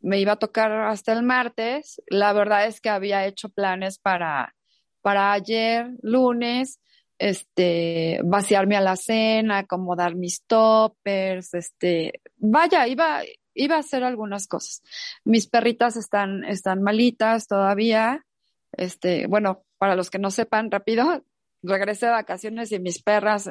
[0.02, 4.56] me iba a tocar hasta el martes, la verdad es que había hecho planes para,
[5.02, 6.80] para ayer, lunes,
[7.18, 13.22] este, vaciarme a la cena, acomodar mis toppers, este, vaya, iba,
[13.54, 14.82] iba a hacer algunas cosas.
[15.26, 18.26] Mis perritas están, están malitas todavía.
[18.72, 21.24] Este, bueno, para los que no sepan, rápido,
[21.62, 23.50] regresé de vacaciones y mis perras,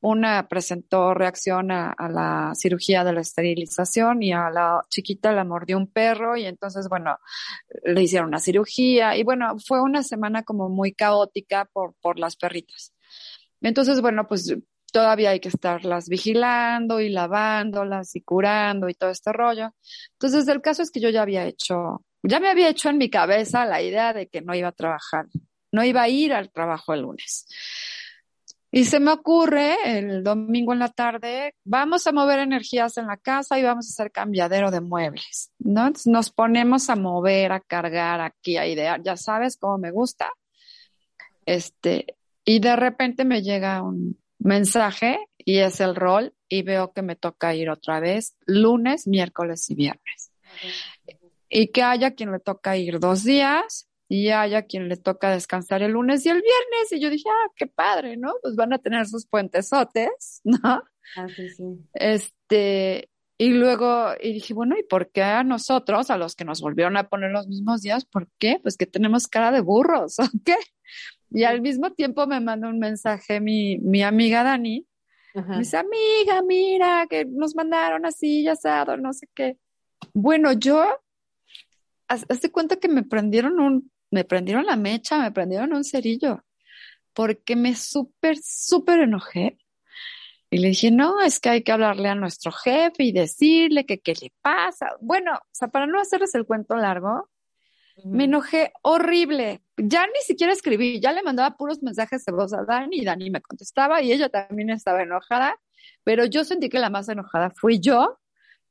[0.00, 5.76] una presentó reacción a, la cirugía de la esterilización y a la chiquita la mordió
[5.76, 7.18] un perro y entonces, bueno,
[7.84, 12.36] le hicieron una cirugía y bueno, fue una semana como muy caótica por, por las
[12.36, 12.92] perritas.
[13.60, 14.54] Entonces, bueno, pues
[14.92, 19.74] todavía hay que estarlas vigilando y lavándolas y curando y todo este rollo.
[20.12, 23.10] Entonces, el caso es que yo ya había hecho, ya me había hecho en mi
[23.10, 25.26] cabeza la idea de que no iba a trabajar
[25.72, 27.46] no iba a ir al trabajo el lunes.
[28.72, 33.16] Y se me ocurre el domingo en la tarde, vamos a mover energías en la
[33.16, 35.90] casa y vamos a hacer cambiadero de muebles, ¿no?
[36.06, 40.30] nos ponemos a mover, a cargar aquí, a idear, ya sabes cómo me gusta.
[41.46, 47.02] Este, y de repente me llega un mensaje y es el rol y veo que
[47.02, 50.30] me toca ir otra vez lunes, miércoles y viernes.
[51.48, 55.84] Y que haya quien le toca ir dos días y haya quien le toca descansar
[55.84, 56.90] el lunes y el viernes.
[56.90, 58.32] Y yo dije, ah, qué padre, ¿no?
[58.42, 60.58] Pues van a tener sus puentesotes, ¿no?
[61.16, 61.78] Ah, sí, sí.
[61.94, 66.60] Este, y luego, y dije, bueno, ¿y por qué a nosotros, a los que nos
[66.60, 68.58] volvieron a poner los mismos días, por qué?
[68.60, 70.56] Pues que tenemos cara de burros, ¿o qué?
[71.30, 74.88] Y al mismo tiempo me mandó un mensaje mi, mi amiga Dani.
[75.36, 75.52] Ajá.
[75.52, 79.56] Me dice, amiga, mira, que nos mandaron así, ya asado, no sé qué.
[80.14, 80.84] Bueno, yo,
[82.08, 86.44] hazte cuenta que me prendieron un, me prendieron la mecha, me prendieron un cerillo,
[87.12, 89.58] porque me súper, súper enojé.
[90.50, 94.00] Y le dije, no, es que hay que hablarle a nuestro jefe y decirle que
[94.00, 94.96] qué le pasa.
[95.00, 97.30] Bueno, o sea, para no hacerles el cuento largo,
[98.04, 99.62] me enojé horrible.
[99.76, 103.30] Ya ni siquiera escribí, ya le mandaba puros mensajes de voz a Dani y Dani
[103.30, 105.56] me contestaba y ella también estaba enojada,
[106.04, 108.19] pero yo sentí que la más enojada fui yo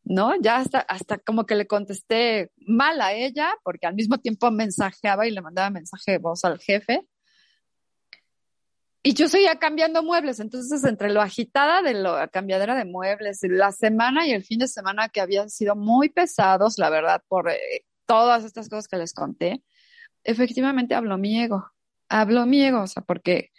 [0.10, 0.34] ¿no?
[0.42, 5.28] Ya hasta, hasta como que le contesté mal a ella, porque al mismo tiempo mensajeaba
[5.28, 7.06] y le mandaba mensaje de voz al jefe.
[9.04, 13.72] Y yo seguía cambiando muebles, entonces entre lo agitada de la cambiadera de muebles, la
[13.72, 17.86] semana y el fin de semana que habían sido muy pesados, la verdad, por eh,
[18.08, 19.64] todas estas cosas que les conté,
[20.24, 21.72] efectivamente habló mi ego,
[22.10, 23.52] habló mi ego, o sea, porque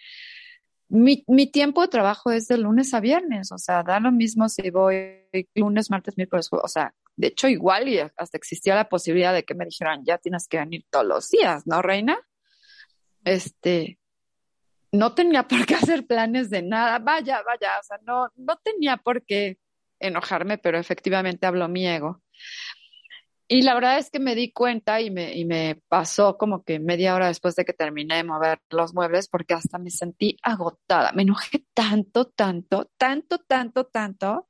[0.90, 4.48] mi, mi, tiempo de trabajo es de lunes a viernes, o sea, da lo mismo
[4.48, 5.20] si voy
[5.54, 9.54] lunes, martes, miércoles, o sea, de hecho igual y hasta existía la posibilidad de que
[9.54, 12.18] me dijeran, ya tienes que venir todos los días, ¿no, reina?
[13.24, 14.00] Este,
[14.92, 18.96] no tenía por qué hacer planes de nada, vaya, vaya, o sea, no, no tenía
[18.96, 19.58] por qué
[20.00, 22.22] enojarme, pero efectivamente habló mi ego.
[23.52, 26.78] Y la verdad es que me di cuenta y me, y me pasó como que
[26.78, 31.10] media hora después de que terminé de mover los muebles porque hasta me sentí agotada.
[31.10, 34.48] Me enojé tanto, tanto, tanto, tanto, tanto.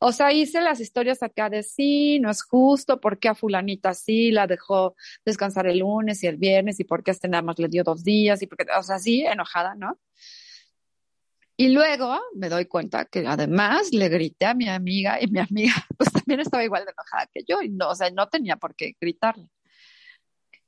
[0.00, 4.32] O sea, hice las historias acá de sí, no es justo, porque a fulanita sí
[4.32, 7.68] la dejó descansar el lunes y el viernes y por qué este nada más le
[7.68, 9.96] dio dos días y porque, o sea, sí, enojada, ¿no?
[11.60, 15.74] Y luego me doy cuenta que además le grité a mi amiga y mi amiga
[15.98, 18.74] pues también estaba igual de enojada que yo y no, o sea, no tenía por
[18.74, 19.50] qué gritarle.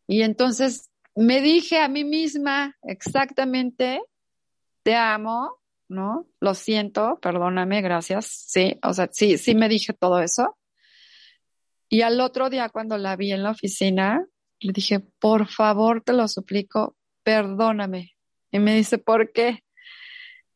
[0.07, 4.03] Y entonces me dije a mí misma exactamente,
[4.83, 6.27] te amo, ¿no?
[6.41, 8.27] Lo siento, perdóname, gracias.
[8.27, 10.59] Sí, o sea, sí, sí me dije todo eso.
[11.89, 14.27] Y al otro día cuando la vi en la oficina,
[14.61, 18.13] le dije, por favor, te lo suplico, perdóname.
[18.51, 19.65] Y me dice, ¿por qué?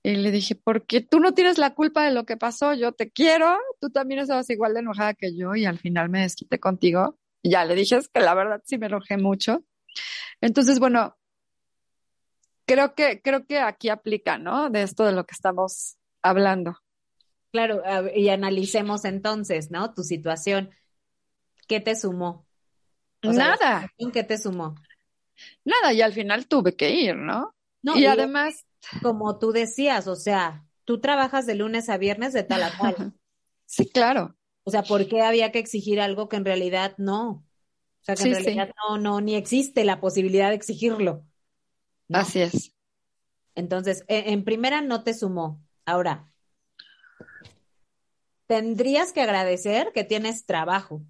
[0.07, 3.11] Y le dije, porque tú no tienes la culpa de lo que pasó, yo te
[3.11, 7.19] quiero, tú también estabas igual de enojada que yo y al final me desquité contigo.
[7.42, 9.64] Y ya le dije, es que la verdad sí me enojé mucho.
[10.40, 11.16] Entonces, bueno,
[12.66, 14.71] creo que, creo que aquí aplica, ¿no?
[14.71, 16.79] De esto de lo que estamos hablando.
[17.51, 17.83] Claro,
[18.14, 19.92] y analicemos entonces, ¿no?
[19.92, 20.71] Tu situación.
[21.66, 22.47] ¿Qué te sumó?
[23.25, 23.92] Nada.
[24.12, 24.77] ¿Qué te sumó?
[25.64, 27.57] Nada, y al final tuve que ir, ¿no?
[27.83, 28.66] no y, y además
[29.03, 33.14] como tú decías, o sea, tú trabajas de lunes a viernes de tal a tal.
[33.68, 34.37] Sí, claro.
[34.62, 37.31] O sea, ¿por qué había que exigir algo que en realidad no?
[37.31, 37.44] O
[38.03, 41.25] sea, que en realidad no, no, ni existe la posibilidad de exigirlo.
[42.12, 42.72] Así es.
[43.57, 45.61] Entonces, en, en primera no te sumó.
[45.85, 46.33] Ahora,
[48.46, 51.03] tendrías que agradecer que tienes trabajo.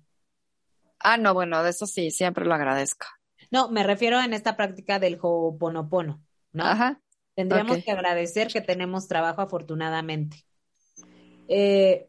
[0.98, 3.06] Ah, no, bueno, de eso sí, siempre lo agradezco.
[3.50, 6.64] No, me refiero en esta práctica del ho'oponopono, ¿no?
[6.64, 7.00] Ajá.
[7.36, 10.44] Tendríamos que agradecer que tenemos trabajo afortunadamente.
[11.48, 12.08] Eh,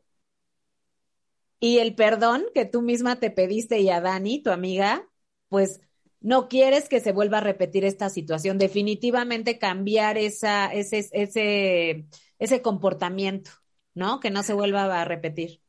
[1.59, 5.05] y el perdón que tú misma te pediste y a Dani, tu amiga,
[5.49, 5.81] pues
[6.21, 8.57] no quieres que se vuelva a repetir esta situación.
[8.57, 12.05] Definitivamente cambiar esa, ese, ese,
[12.39, 13.51] ese comportamiento,
[13.93, 14.21] ¿no?
[14.21, 15.61] Que no se vuelva a repetir.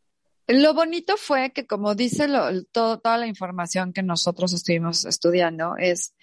[0.47, 6.15] Lo bonito fue que, como dice lo, toda la información que nosotros estuvimos estudiando, es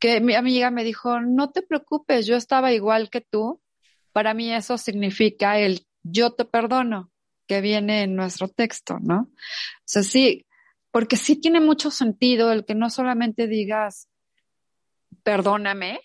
[0.00, 3.60] que mi amiga me dijo, no te preocupes, yo estaba igual que tú.
[4.12, 7.12] Para mí eso significa el yo te perdono
[7.46, 9.20] que viene en nuestro texto, ¿no?
[9.20, 9.28] O
[9.84, 10.46] sea, sí,
[10.90, 14.08] porque sí tiene mucho sentido el que no solamente digas,
[15.22, 16.00] perdóname,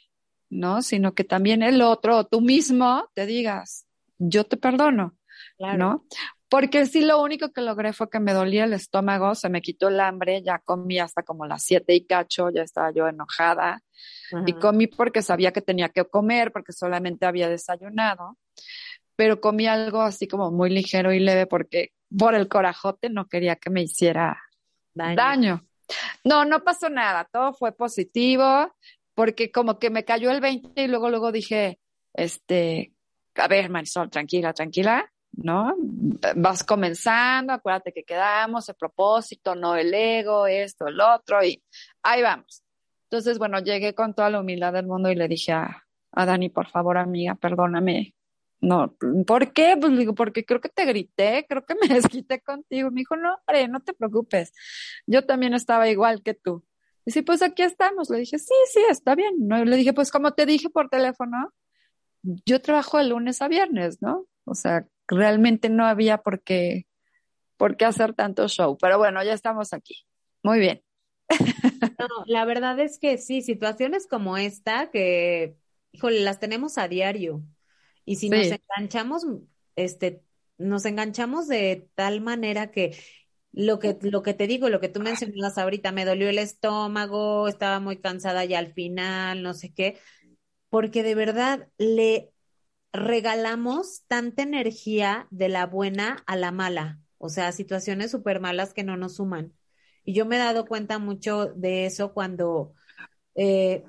[0.49, 0.81] ¿no?
[0.81, 5.17] Sino que también el otro o tú mismo te digas, yo te perdono,
[5.57, 6.05] ¿no?
[6.55, 9.89] Porque sí, lo único que logré fue que me dolía el estómago, se me quitó
[9.89, 13.83] el hambre, ya comí hasta como las siete y cacho, ya estaba yo enojada.
[14.45, 18.37] Y comí porque sabía que tenía que comer, porque solamente había desayunado.
[19.17, 23.57] Pero comí algo así como muy ligero y leve porque por el corajote no quería
[23.57, 24.41] que me hiciera
[24.93, 25.67] daño.
[26.23, 28.73] No, no pasó nada, todo fue positivo,
[29.13, 31.79] porque como que me cayó el 20 y luego, luego dije,
[32.13, 32.93] este,
[33.35, 35.75] a ver, Marisol, tranquila, tranquila, ¿no?
[36.35, 41.63] Vas comenzando, acuérdate que quedamos, el propósito, no el ego, esto, el otro, y
[42.03, 42.63] ahí vamos.
[43.03, 46.49] Entonces, bueno, llegué con toda la humildad del mundo y le dije a, a Dani,
[46.49, 48.15] por favor, amiga, perdóname,
[48.61, 48.95] no,
[49.27, 49.77] ¿por qué?
[49.79, 52.89] Pues digo, porque creo que te grité, creo que me desquité contigo.
[52.89, 54.53] Me dijo, no, hombre, no te preocupes.
[55.05, 56.65] Yo también estaba igual que tú.
[57.05, 58.09] Y sí, pues aquí estamos.
[58.09, 59.35] Le dije, sí, sí, está bien.
[59.37, 59.63] ¿no?
[59.63, 61.53] le dije, pues como te dije por teléfono,
[62.23, 64.25] yo trabajo de lunes a viernes, ¿no?
[64.45, 66.87] O sea, realmente no había por qué,
[67.57, 68.77] por qué hacer tanto show.
[68.79, 70.05] Pero bueno, ya estamos aquí.
[70.43, 70.83] Muy bien.
[71.97, 75.55] No, la verdad es que sí, situaciones como esta que,
[75.91, 77.41] híjole, las tenemos a diario.
[78.03, 79.25] Y si nos enganchamos,
[79.75, 80.21] este,
[80.57, 82.97] nos enganchamos de tal manera que
[83.51, 87.47] lo que, lo que te digo, lo que tú mencionabas ahorita, me dolió el estómago,
[87.47, 89.97] estaba muy cansada ya al final, no sé qué,
[90.69, 92.33] porque de verdad le
[92.95, 98.83] regalamos tanta energía de la buena a la mala, o sea, situaciones súper malas que
[98.83, 99.53] no nos suman.
[100.03, 102.73] Y yo me he dado cuenta mucho de eso cuando,
[103.35, 103.85] eh,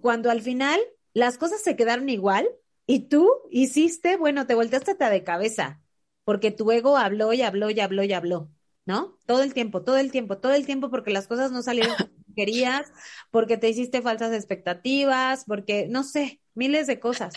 [0.00, 0.80] cuando al final
[1.12, 2.48] las cosas se quedaron igual
[2.86, 5.82] y tú hiciste, bueno, te volteaste hasta de cabeza,
[6.24, 8.50] porque tu ego habló y habló y habló y habló,
[8.86, 9.18] ¿no?
[9.26, 12.12] Todo el tiempo, todo el tiempo, todo el tiempo, porque las cosas no salieron como
[12.34, 12.92] querías,
[13.30, 17.34] porque te hiciste falsas expectativas, porque, no sé, miles de cosas,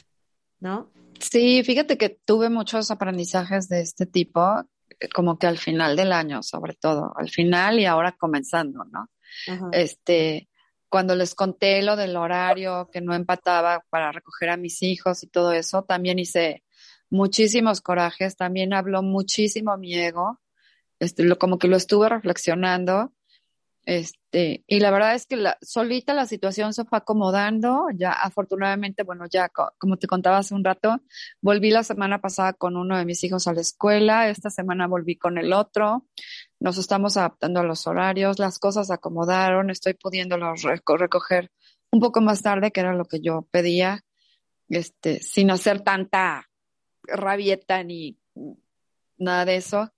[0.59, 0.91] ¿no?
[1.19, 4.63] Sí, fíjate que tuve muchos aprendizajes de este tipo,
[4.99, 9.09] eh, como que al final del año, sobre todo, al final y ahora comenzando, ¿no?
[9.71, 10.49] Este,
[10.89, 15.27] cuando les conté lo del horario que no empataba para recoger a mis hijos y
[15.27, 16.63] todo eso, también hice
[17.09, 20.39] muchísimos corajes, también habló muchísimo mi ego,
[20.99, 23.13] este, lo, como que lo estuve reflexionando
[23.87, 27.87] este, y la verdad es que la, solita la situación se fue acomodando.
[27.95, 30.99] Ya afortunadamente, bueno, ya como te contaba hace un rato,
[31.39, 34.27] volví la semana pasada con uno de mis hijos a la escuela.
[34.27, 36.05] Esta semana volví con el otro.
[36.59, 38.39] Nos estamos adaptando a los horarios.
[38.39, 39.69] Las cosas se acomodaron.
[39.69, 41.49] Estoy pudiéndolos recoger
[41.89, 44.03] un poco más tarde, que era lo que yo pedía,
[44.67, 46.49] este, sin hacer tanta
[47.03, 48.19] rabieta ni
[49.17, 49.93] nada de eso.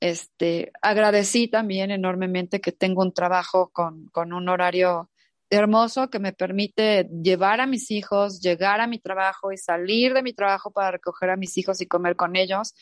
[0.00, 5.10] Este, agradecí también enormemente que tengo un trabajo con, con un horario
[5.50, 10.22] hermoso que me permite llevar a mis hijos, llegar a mi trabajo y salir de
[10.22, 12.74] mi trabajo para recoger a mis hijos y comer con ellos.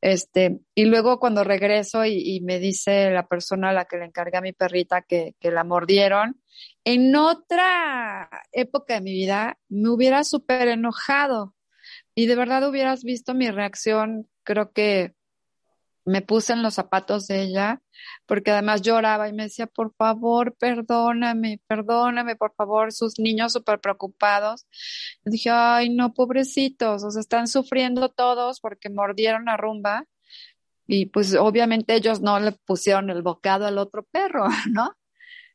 [0.00, 4.38] Este, y luego cuando regreso y, me dice la persona a la que le encargué
[4.38, 6.40] a mi perrita que, que la mordieron,
[6.84, 11.54] en otra época de mi vida me hubiera súper enojado
[12.14, 15.14] y de verdad hubieras visto mi reacción, creo que
[16.04, 17.82] me puse en los zapatos de ella,
[18.26, 23.80] porque además lloraba y me decía, por favor, perdóname, perdóname, por favor, sus niños súper
[23.80, 24.66] preocupados.
[25.24, 30.04] Y dije, ay, no, pobrecitos, o están sufriendo todos porque mordieron a rumba.
[30.86, 34.92] Y pues obviamente ellos no le pusieron el bocado al otro perro, ¿no?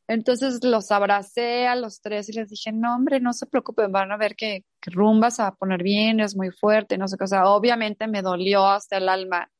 [0.08, 4.12] Entonces los abracé a los tres y les dije, no, hombre, no se preocupen, van
[4.12, 7.16] a ver que, que rumba se va a poner bien, es muy fuerte, no sé
[7.18, 7.24] qué.
[7.24, 9.50] O sea, obviamente me dolió hasta el alma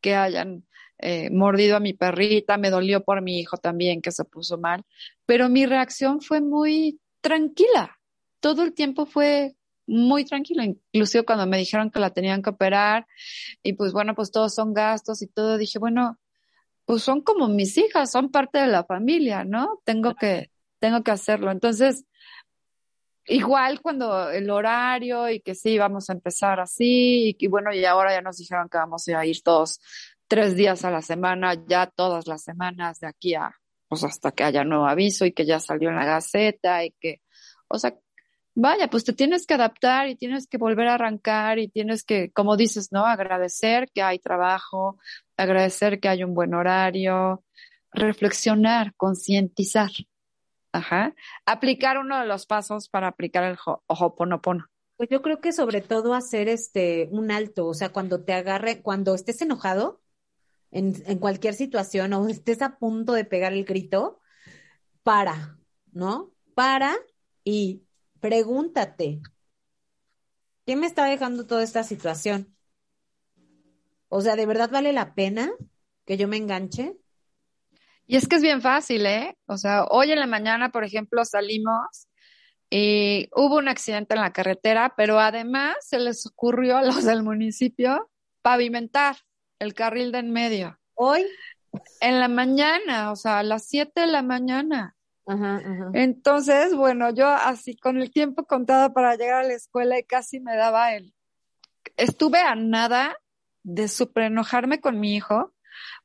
[0.00, 0.64] que hayan
[0.98, 4.84] eh, mordido a mi perrita, me dolió por mi hijo también que se puso mal,
[5.26, 7.98] pero mi reacción fue muy tranquila.
[8.40, 13.06] Todo el tiempo fue muy tranquilo, inclusive cuando me dijeron que la tenían que operar
[13.62, 16.18] y pues bueno, pues todos son gastos y todo, dije, bueno,
[16.84, 19.80] pues son como mis hijas, son parte de la familia, ¿no?
[19.84, 21.50] Tengo que, tengo que hacerlo.
[21.50, 22.04] Entonces,
[23.26, 28.12] igual cuando el horario y que sí, vamos a empezar así y, bueno, y ahora
[28.12, 29.80] ya nos dijeron que vamos a ir todos
[30.28, 33.50] tres días a la semana, ya todas las semanas de aquí a,
[33.88, 37.20] pues hasta que haya nuevo aviso y que ya salió en la Gaceta y que,
[37.68, 37.94] o sea,
[38.54, 42.30] vaya, pues te tienes que adaptar y tienes que volver a arrancar y tienes que,
[42.32, 43.06] como dices, ¿no?
[43.06, 44.98] Agradecer que hay trabajo,
[45.36, 47.44] agradecer que hay un buen horario,
[47.92, 49.90] reflexionar, concientizar.
[50.72, 51.14] Ajá.
[51.46, 53.56] Aplicar uno de los pasos para aplicar el
[53.86, 54.66] Ho'oponopono.
[54.96, 58.82] Pues yo creo que sobre todo hacer este un alto, o sea, cuando te agarre,
[58.82, 60.00] cuando estés enojado
[60.70, 64.20] en, en cualquier situación o estés a punto de pegar el grito,
[65.02, 65.58] para,
[65.92, 66.32] ¿no?
[66.54, 66.96] Para
[67.44, 67.82] y
[68.20, 69.20] pregúntate,
[70.66, 72.56] ¿qué me está dejando toda esta situación?
[74.08, 75.50] O sea, ¿de verdad vale la pena
[76.04, 76.96] que yo me enganche?
[78.10, 79.36] Y es que es bien fácil, ¿eh?
[79.46, 82.08] O sea, hoy en la mañana, por ejemplo, salimos
[82.68, 87.22] y hubo un accidente en la carretera, pero además se les ocurrió a los del
[87.22, 88.10] municipio
[88.42, 89.14] pavimentar
[89.60, 90.76] el carril de en medio.
[90.94, 91.24] Hoy.
[92.00, 94.96] En la mañana, o sea, a las 7 de la mañana.
[95.28, 95.90] Ajá, ajá.
[95.94, 100.40] Entonces, bueno, yo así con el tiempo contado para llegar a la escuela y casi
[100.40, 101.14] me daba el...
[101.96, 103.16] Estuve a nada
[103.62, 105.54] de super enojarme con mi hijo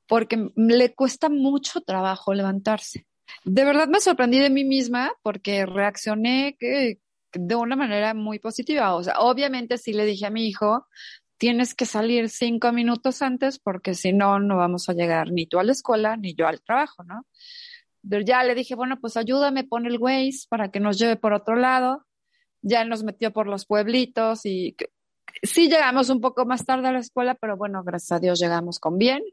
[0.08, 3.06] porque le cuesta mucho trabajo levantarse.
[3.44, 8.96] De verdad me sorprendí de mí misma porque reaccioné de una manera muy positiva.
[8.96, 10.88] O sea, obviamente sí le dije a mi hijo,
[11.38, 15.60] tienes que salir cinco minutos antes porque si no, no vamos a llegar ni tú
[15.60, 17.26] a la escuela ni yo al trabajo, ¿no?
[18.08, 21.34] Pero ya le dije, bueno, pues ayúdame, pon el Waze para que nos lleve por
[21.34, 22.06] otro lado.
[22.62, 24.76] Ya nos metió por los pueblitos y
[25.42, 28.80] sí llegamos un poco más tarde a la escuela, pero bueno, gracias a Dios llegamos
[28.80, 29.24] con bien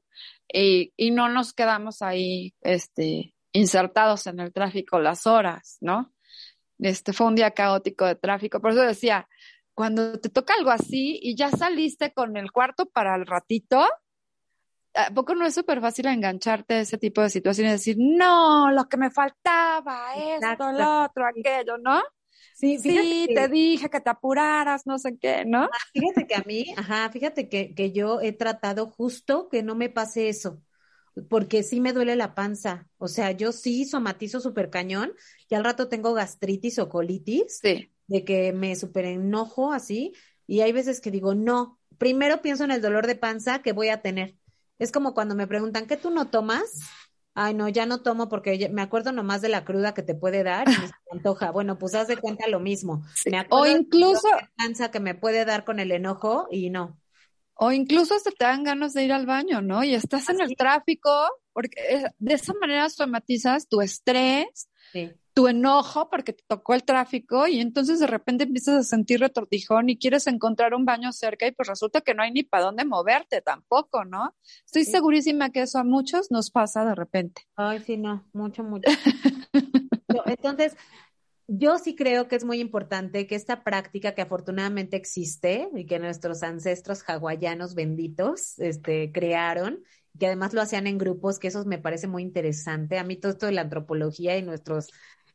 [0.53, 6.13] y, y no nos quedamos ahí, este, insertados en el tráfico las horas, ¿no?
[6.79, 9.29] Este fue un día caótico de tráfico, por eso decía,
[9.75, 13.87] cuando te toca algo así y ya saliste con el cuarto para el ratito,
[14.95, 18.71] ¿a poco no es súper fácil engancharte a ese tipo de situaciones y decir, no,
[18.71, 22.03] lo que me faltaba, esto, lo otro, aquello, ¿no?
[22.63, 25.65] Sí, sí te dije que te apuraras, no sé qué, ¿no?
[25.65, 29.75] Ah, fíjate que a mí, ajá, fíjate que, que yo he tratado justo que no
[29.75, 30.63] me pase eso,
[31.29, 32.87] porque sí me duele la panza.
[32.99, 35.13] O sea, yo sí somatizo súper cañón
[35.51, 37.91] y al rato tengo gastritis o colitis, sí.
[38.07, 40.13] de que me súper enojo así,
[40.47, 43.89] y hay veces que digo, no, primero pienso en el dolor de panza que voy
[43.89, 44.37] a tener.
[44.79, 46.79] Es como cuando me preguntan, ¿qué tú no tomas?
[47.35, 50.43] Ay, no, ya no tomo porque me acuerdo nomás de la cruda que te puede
[50.43, 51.51] dar y me antoja.
[51.51, 53.03] Bueno, pues haz de cuenta lo mismo.
[53.25, 56.99] Me o incluso de que me puede dar con el enojo y no.
[57.55, 59.85] O incluso hasta te dan ganas de ir al baño, ¿no?
[59.85, 61.11] Y estás en el tráfico,
[61.53, 67.47] porque de esa manera somatizas tu estrés, sí tu enojo porque te tocó el tráfico
[67.47, 71.53] y entonces de repente empiezas a sentir retortijón y quieres encontrar un baño cerca y
[71.53, 74.35] pues resulta que no hay ni para dónde moverte tampoco, ¿no?
[74.67, 77.43] Estoy segurísima que eso a muchos nos pasa de repente.
[77.57, 78.91] Ay, sí, no, mucho, mucho.
[80.27, 80.77] entonces,
[81.49, 85.99] yo sí creo que es muy importante que esta práctica que afortunadamente existe y que
[85.99, 89.83] nuestros ancestros hawaianos benditos este, crearon,
[90.19, 92.99] que además lo hacían en grupos, que eso me parece muy interesante.
[92.99, 94.91] A mí todo esto de la antropología y nuestros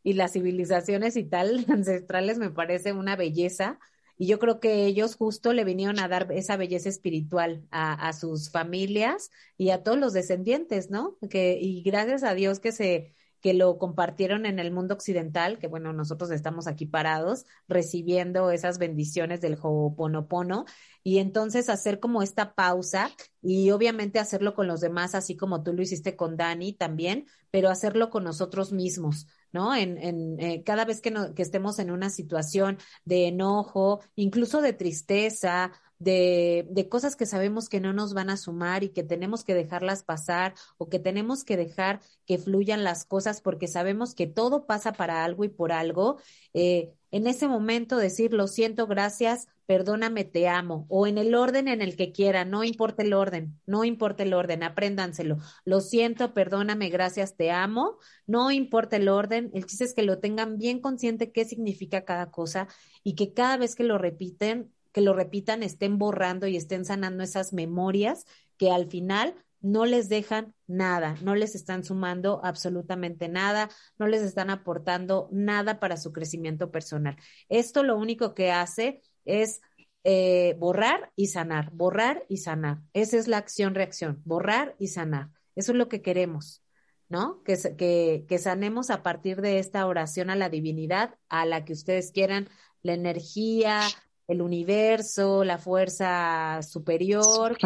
[0.08, 3.78] y las civilizaciones y tal ancestrales me parece una belleza.
[4.18, 8.50] Y yo creo que ellos justo le vinieron a dar esa belleza espiritual a, sus
[8.50, 11.18] familias y a todos los descendientes, ¿no?
[11.30, 15.68] Que, y gracias a Dios que se, que lo compartieron en el mundo occidental, que
[15.68, 20.66] bueno, nosotros estamos aquí parados recibiendo esas bendiciones del Ho'oponopono
[21.04, 25.74] y entonces hacer como esta pausa y obviamente hacerlo con los demás, así como tú
[25.74, 29.76] lo hiciste con Dani también, pero hacerlo con nosotros mismos, ¿no?
[29.76, 34.62] En, en eh, cada vez que, no, que estemos en una situación de enojo, incluso
[34.62, 39.04] de tristeza, de, de cosas que sabemos que no nos van a sumar y que
[39.04, 44.16] tenemos que dejarlas pasar o que tenemos que dejar que fluyan las cosas porque sabemos
[44.16, 46.20] que todo pasa para algo y por algo,
[46.54, 51.68] eh, en ese momento decir lo siento, gracias, perdóname, te amo, o en el orden
[51.68, 55.38] en el que quiera, no importa el orden, no importa el orden, apréndanselo.
[55.66, 60.20] Lo siento, perdóname, gracias, te amo, no importa el orden, el chiste es que lo
[60.20, 62.68] tengan bien consciente qué significa cada cosa
[63.04, 67.24] y que cada vez que lo repiten, que lo repitan, estén borrando y estén sanando
[67.24, 68.26] esas memorias
[68.58, 73.70] que al final no les dejan nada, no les están sumando absolutamente nada,
[74.00, 77.16] no les están aportando nada para su crecimiento personal.
[77.48, 79.62] Esto lo único que hace es
[80.04, 82.80] eh, borrar y sanar, borrar y sanar.
[82.94, 85.30] Esa es la acción-reacción, borrar y sanar.
[85.56, 86.64] Eso es lo que queremos.
[87.08, 87.44] ¿no?
[87.44, 91.74] Que, que, que sanemos a partir de esta oración a la divinidad, a la que
[91.74, 92.50] ustedes quieran,
[92.82, 93.82] la energía,
[94.28, 97.58] el universo, la fuerza superior,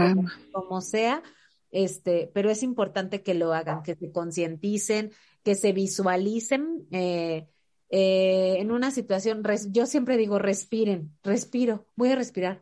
[0.52, 1.24] como, sea,
[1.72, 5.12] este, pero es importante que lo hagan, que se concienticen,
[5.44, 7.48] que se visualicen eh,
[7.94, 12.62] eh, en una situación, yo siempre digo, respiren, respiro, voy a respirar.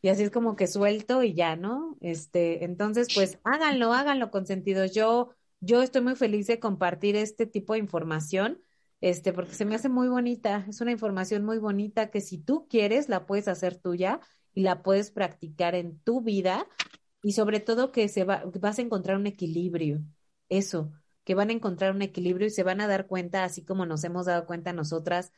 [0.00, 1.98] Y así es como que suelto y ya, ¿no?
[2.00, 4.86] Este, entonces, pues háganlo, háganlo con sentido.
[4.86, 8.58] Yo, yo estoy muy feliz de compartir este tipo de información
[9.00, 12.66] este, porque se me hace muy bonita, es una información muy bonita que si tú
[12.68, 14.20] quieres la puedes hacer tuya
[14.54, 16.66] y la puedes practicar en tu vida
[17.22, 20.00] y sobre todo que se va, vas a encontrar un equilibrio,
[20.48, 20.92] eso,
[21.24, 24.04] que van a encontrar un equilibrio y se van a dar cuenta, así como nos
[24.04, 25.32] hemos dado cuenta nosotras,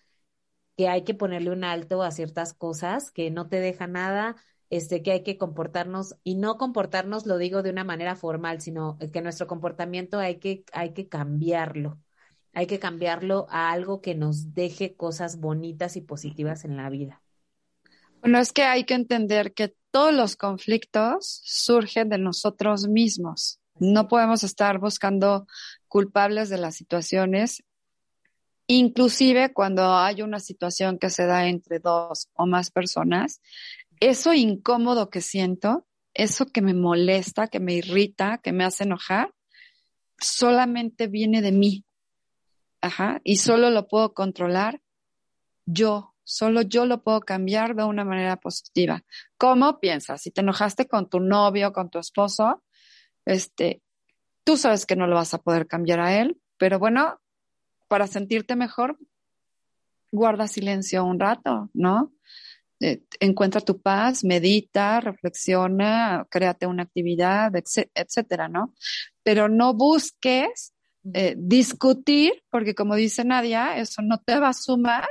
[0.77, 4.37] que hay que ponerle un alto a ciertas cosas, que no te deja nada,
[4.71, 8.99] este, que hay que comportarnos, y no comportarnos lo digo de una manera formal, sino
[9.13, 11.99] que nuestro comportamiento hay que, hay que cambiarlo
[12.59, 17.23] hay que cambiarlo a algo que nos deje cosas bonitas y positivas en la vida.
[18.21, 23.61] Bueno, es que hay que entender que todos los conflictos surgen de nosotros mismos.
[23.79, 25.47] No podemos estar buscando
[25.87, 27.63] culpables de las situaciones,
[28.67, 33.41] inclusive cuando hay una situación que se da entre dos o más personas.
[34.01, 39.33] Eso incómodo que siento, eso que me molesta, que me irrita, que me hace enojar,
[40.19, 41.85] solamente viene de mí,
[42.81, 44.81] Ajá, y solo lo puedo controlar
[45.67, 49.05] yo, solo yo lo puedo cambiar de una manera positiva.
[49.37, 50.23] ¿Cómo piensas?
[50.23, 52.63] Si te enojaste con tu novio, con tu esposo,
[53.27, 53.83] este,
[54.45, 57.21] tú sabes que no lo vas a poder cambiar a él, pero bueno,
[57.89, 58.99] para sentirte mejor,
[60.11, 62.13] guarda silencio un rato, ¿no?
[62.81, 68.73] Eh, encuentra tu paz, medita, reflexiona, créate una actividad, etcétera, ¿no?
[69.23, 70.73] Pero no busques
[71.15, 75.09] eh, discutir, porque como dice Nadia, eso no te va a sumar,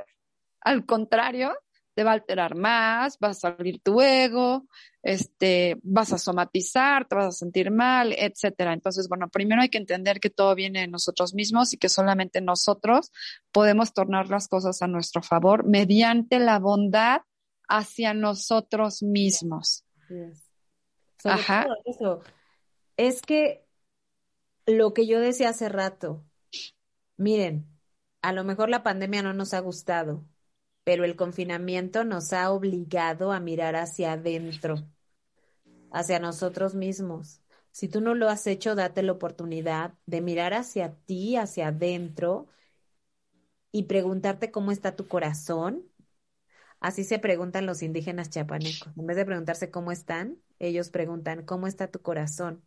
[0.62, 1.54] al contrario,
[1.98, 4.68] te va a alterar más, va a salir tu ego,
[5.02, 8.74] este, vas a somatizar, te vas a sentir mal, etcétera.
[8.74, 12.40] Entonces, bueno, primero hay que entender que todo viene de nosotros mismos y que solamente
[12.40, 13.12] nosotros
[13.52, 17.22] podemos tornar las cosas a nuestro favor mediante la bondad
[17.68, 19.84] hacia nosotros mismos.
[21.24, 21.66] Ajá.
[21.86, 22.22] eso.
[22.96, 23.67] Es que
[24.68, 26.26] lo que yo decía hace rato,
[27.18, 27.68] miren,
[28.22, 30.26] a lo mejor la pandemia no nos ha gustado,
[30.84, 34.88] pero el confinamiento nos ha obligado a mirar hacia adentro,
[35.92, 37.42] hacia nosotros mismos.
[37.72, 42.48] Si tú no lo has hecho, date la oportunidad de mirar hacia ti, hacia adentro
[43.72, 45.86] y preguntarte cómo está tu corazón.
[46.80, 48.92] Así se preguntan los indígenas chiapanecos.
[48.98, 52.64] En vez de preguntarse cómo están, ellos preguntan cómo está tu corazón.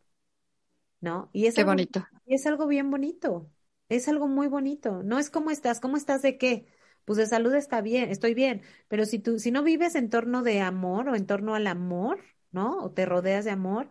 [1.00, 1.30] ¿No?
[1.32, 2.06] Y es Qué algo, bonito.
[2.26, 3.50] Y es algo bien bonito,
[3.88, 5.02] es algo muy bonito.
[5.02, 6.66] No es cómo estás, cómo estás de qué.
[7.04, 10.42] Pues de salud está bien, estoy bien, pero si tú, si no vives en torno
[10.42, 12.20] de amor o en torno al amor,
[12.52, 12.78] ¿no?
[12.84, 13.88] O te rodeas de amor,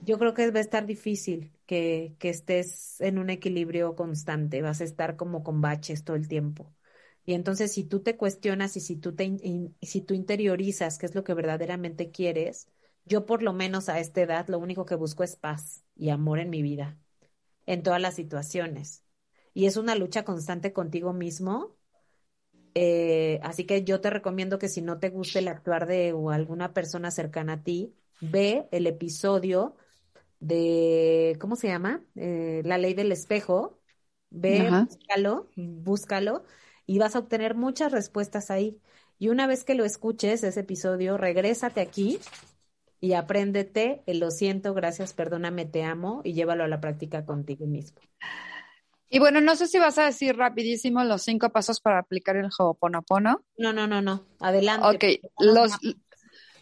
[0.00, 4.80] yo creo que va a estar difícil que, que estés en un equilibrio constante, vas
[4.80, 6.74] a estar como con baches todo el tiempo.
[7.24, 9.36] Y entonces si tú te cuestionas y si tú te
[9.82, 12.68] si tú interiorizas qué es lo que verdaderamente quieres,
[13.04, 16.38] yo por lo menos a esta edad lo único que busco es paz y amor
[16.38, 16.98] en mi vida,
[17.66, 19.04] en todas las situaciones.
[19.52, 21.76] Y es una lucha constante contigo mismo.
[22.74, 26.30] Eh, así que yo te recomiendo que si no te gusta el actuar de o
[26.30, 29.76] alguna persona cercana a ti, ve el episodio
[30.40, 32.04] de, ¿cómo se llama?
[32.16, 33.80] Eh, la ley del espejo.
[34.30, 36.44] Ve, búscalo, búscalo
[36.86, 38.80] y vas a obtener muchas respuestas ahí.
[39.18, 42.18] Y una vez que lo escuches, ese episodio, regrésate aquí
[43.04, 47.66] y apréndete el lo siento, gracias, perdóname, te amo y llévalo a la práctica contigo
[47.66, 48.00] mismo.
[49.10, 52.48] Y bueno, no sé si vas a decir rapidísimo los cinco pasos para aplicar el
[52.58, 53.44] Ho'oponopono.
[53.58, 54.24] No, no, no, no.
[54.40, 55.20] Adelante.
[55.20, 55.72] Ok, los,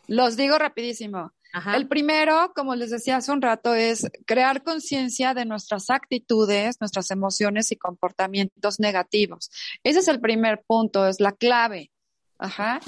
[0.08, 1.30] los digo rapidísimo.
[1.76, 7.12] El primero, como les decía hace un rato, es crear conciencia de nuestras actitudes, nuestras
[7.12, 9.48] emociones y comportamientos negativos.
[9.84, 11.92] Ese es el primer punto, es la clave.
[12.36, 12.80] Ajá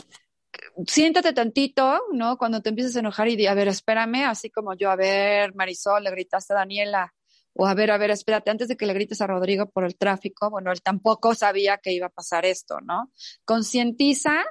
[0.87, 2.37] siéntate tantito, ¿no?
[2.37, 5.55] Cuando te empieces a enojar y di, a ver, espérame, así como yo, a ver,
[5.55, 7.15] Marisol, le gritaste a Daniela,
[7.53, 9.97] o a ver, a ver, espérate, antes de que le grites a Rodrigo por el
[9.97, 13.13] tráfico, bueno, él tampoco sabía que iba a pasar esto, ¿no?
[13.45, 14.45] Concientiza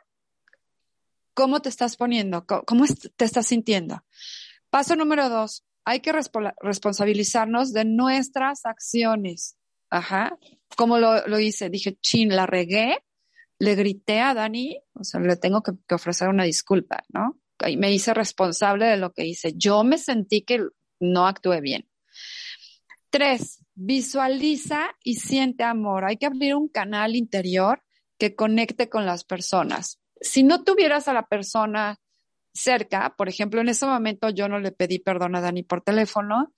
[1.34, 4.04] cómo te estás poniendo, cómo te estás sintiendo.
[4.70, 9.58] Paso número dos, hay que responsabilizarnos de nuestras acciones.
[9.90, 10.38] Ajá.
[10.76, 13.04] Como lo, lo hice, dije, chin, la regué,
[13.64, 17.40] le grité a Dani, o sea, le tengo que, ofrecer una disculpa, ¿no?
[17.66, 19.54] Y me hice responsable de lo que hice.
[19.56, 20.68] Yo me sentí que
[21.00, 21.88] no actué bien.
[23.10, 26.04] Tres, visualiza y siente amor.
[26.04, 27.82] Hay que abrir un canal interior
[28.18, 30.02] que conecte con las personas.
[30.20, 32.02] Si no tuvieras a la persona
[32.54, 36.54] cerca, por ejemplo, en ese momento yo no le pedí perdón a Dani por teléfono,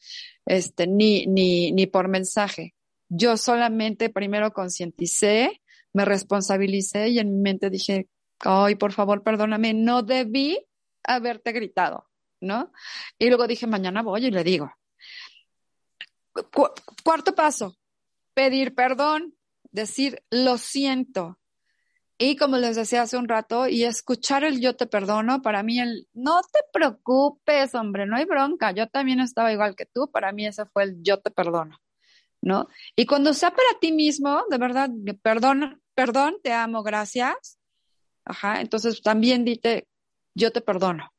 [0.48, 2.74] este, ni, ni, ni por mensaje.
[3.10, 5.62] Yo solamente primero concienticé,
[5.96, 10.60] me responsabilicé y en mi mente dije, ay, por favor, perdóname, no debí
[11.04, 12.10] haberte gritado,
[12.42, 12.74] ¿no?
[13.18, 14.72] Y luego dije, mañana voy y le digo.
[17.04, 17.78] cuarto paso,
[18.34, 19.36] pedir perdón,
[19.72, 21.40] decir, lo siento,
[22.18, 25.80] y como les decía hace un rato, y escuchar el yo te perdono, para mí
[25.80, 30.34] el no te preocupes, hombre, no hay bronca, yo también estaba igual que tú, para
[30.34, 31.78] mí ese fue el yo te perdono,
[32.42, 32.68] ¿no?
[32.98, 34.90] Y cuando sea para ti mismo, de verdad,
[35.22, 37.58] perdón, perdón, te amo, gracias.
[38.26, 39.88] Ajá, entonces también dite,
[40.36, 41.12] yo te perdono.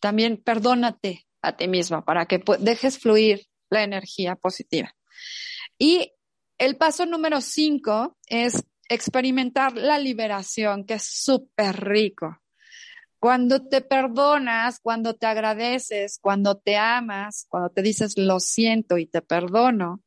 [0.00, 4.94] También perdónate a ti mismo para que dejes fluir la energía positiva.
[5.78, 6.12] Y
[6.58, 12.38] el paso número cinco es experimentar la liberación, que es súper rico.
[13.18, 19.06] Cuando te perdonas, cuando te agradeces, cuando te amas, cuando te dices lo siento y
[19.06, 20.02] te perdono,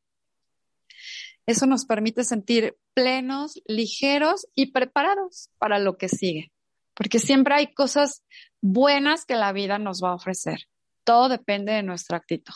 [1.48, 6.52] eso nos permite sentir plenos, ligeros y preparados para lo que sigue.
[6.94, 8.24] Porque siempre hay cosas
[8.62, 10.64] buenas que la vida nos va a ofrecer.
[11.04, 12.54] Todo depende de nuestra actitud.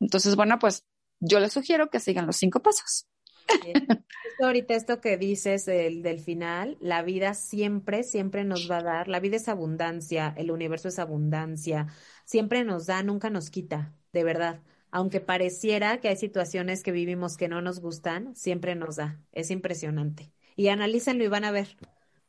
[0.00, 0.84] Entonces, bueno, pues
[1.20, 3.06] yo les sugiero que sigan los cinco pasos.
[4.40, 9.08] ahorita esto que dices del, del final, la vida siempre, siempre nos va a dar,
[9.08, 11.88] la vida es abundancia, el universo es abundancia,
[12.24, 14.62] siempre nos da, nunca nos quita, de verdad.
[14.94, 19.20] Aunque pareciera que hay situaciones que vivimos que no nos gustan, siempre nos da.
[19.32, 20.32] Es impresionante.
[20.54, 21.76] Y analícenlo y van a ver,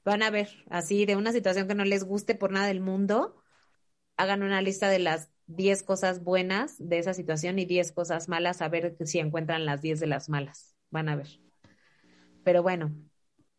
[0.03, 3.39] van a ver, así de una situación que no les guste por nada del mundo,
[4.17, 8.63] hagan una lista de las 10 cosas buenas de esa situación y 10 cosas malas,
[8.63, 11.39] a ver si encuentran las 10 de las malas van a ver.
[12.43, 12.95] Pero bueno,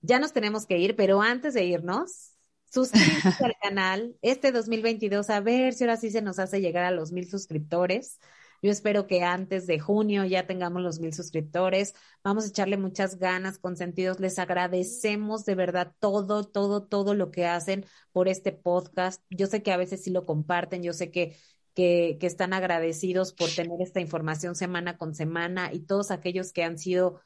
[0.01, 2.33] ya nos tenemos que ir, pero antes de irnos,
[2.73, 6.91] suscríbete al canal este 2022, a ver si ahora sí se nos hace llegar a
[6.91, 8.19] los mil suscriptores.
[8.63, 11.95] Yo espero que antes de junio ya tengamos los mil suscriptores.
[12.25, 14.21] Vamos a echarle muchas ganas, consentidos.
[14.21, 19.23] Les agradecemos de verdad todo, todo, todo lo que hacen por este podcast.
[19.31, 21.37] Yo sé que a veces sí lo comparten, yo sé que
[21.77, 26.79] que, están agradecidos por tener esta información semana con semana y todos aquellos que han
[26.79, 27.21] sido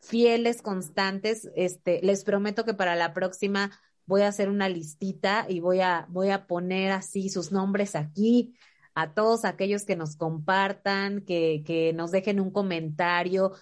[0.00, 1.50] fieles, constantes.
[1.56, 3.72] Este, les prometo que para la próxima
[4.04, 8.54] voy a hacer una listita y voy a, voy a poner así sus nombres aquí
[8.96, 13.52] a todos aquellos que nos compartan, que, que nos dejen un comentario.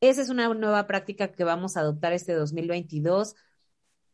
[0.00, 3.34] Esa es una nueva práctica que vamos a adoptar este 2022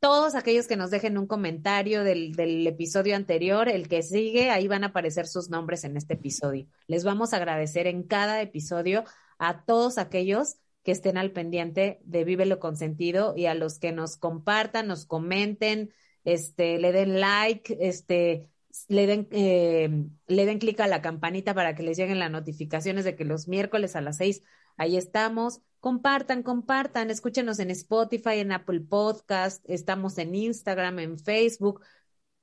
[0.01, 4.67] todos aquellos que nos dejen un comentario del, del, episodio anterior, el que sigue, ahí
[4.67, 6.67] van a aparecer sus nombres en este episodio.
[6.87, 9.05] Les vamos a agradecer en cada episodio
[9.39, 13.93] a todos aquellos que estén al pendiente de Vívelo con Sentido y a los que
[13.93, 15.93] nos compartan, nos comenten,
[16.25, 18.49] este, le den like, este,
[18.89, 19.89] le den, eh,
[20.27, 23.97] den clic a la campanita para que les lleguen las notificaciones de que los miércoles
[23.97, 24.43] a las seis
[24.77, 25.61] ahí estamos.
[25.81, 31.83] Compartan, compartan, escúchenos en Spotify, en Apple Podcast, estamos en Instagram, en Facebook.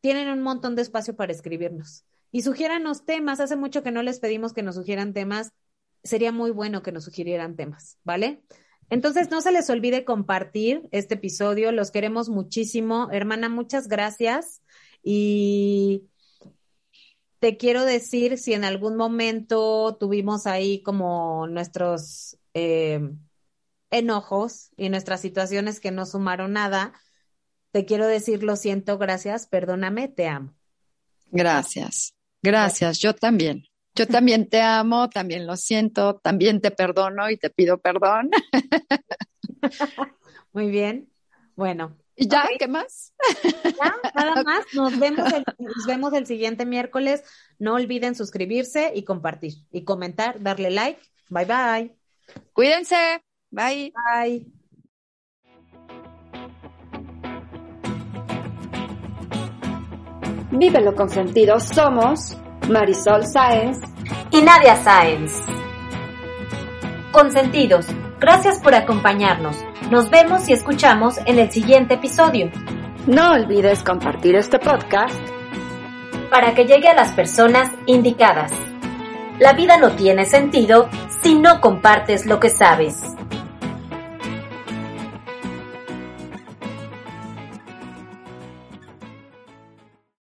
[0.02, 2.06] Tienen un montón de espacio para escribirnos.
[2.32, 3.40] Y sugiéranos temas.
[3.40, 5.54] Hace mucho que no les pedimos que nos sugieran temas.
[6.04, 8.44] Sería muy bueno que nos sugirieran temas, ¿vale?
[8.90, 11.72] Entonces, no se les olvide compartir este episodio.
[11.72, 13.10] Los queremos muchísimo.
[13.12, 14.62] Hermana, muchas gracias.
[15.04, 16.04] Y
[17.48, 23.00] te quiero decir si en algún momento tuvimos ahí como nuestros eh,
[23.90, 26.92] enojos y nuestras situaciones que no sumaron nada,
[27.72, 30.56] te quiero decir, lo siento, gracias, perdóname, te amo.
[31.28, 33.64] Gracias, gracias, yo también.
[33.96, 38.30] Yo también te amo, también lo siento, también te perdono y te pido perdón.
[40.52, 41.10] Muy bien.
[41.56, 41.98] Bueno.
[42.20, 42.50] ¿Y ya?
[42.58, 43.14] ¿Qué más?
[43.44, 44.66] Ya, nada más.
[44.74, 47.24] Nos vemos, nos vemos el siguiente miércoles.
[47.60, 51.00] No olviden suscribirse y compartir y comentar, darle like.
[51.30, 51.96] Bye bye.
[52.54, 53.22] Cuídense.
[53.52, 53.94] Bye.
[53.94, 54.48] Bye.
[60.52, 61.60] Vívelo con sentido.
[61.60, 62.36] Somos
[62.68, 63.78] Marisol Sáenz
[64.32, 65.34] y Nadia Sáenz.
[67.12, 67.86] Consentidos,
[68.20, 69.56] gracias por acompañarnos.
[69.90, 72.52] Nos vemos y escuchamos en el siguiente episodio.
[73.06, 75.18] No olvides compartir este podcast
[76.30, 78.52] para que llegue a las personas indicadas.
[79.40, 80.90] La vida no tiene sentido
[81.22, 83.17] si no compartes lo que sabes.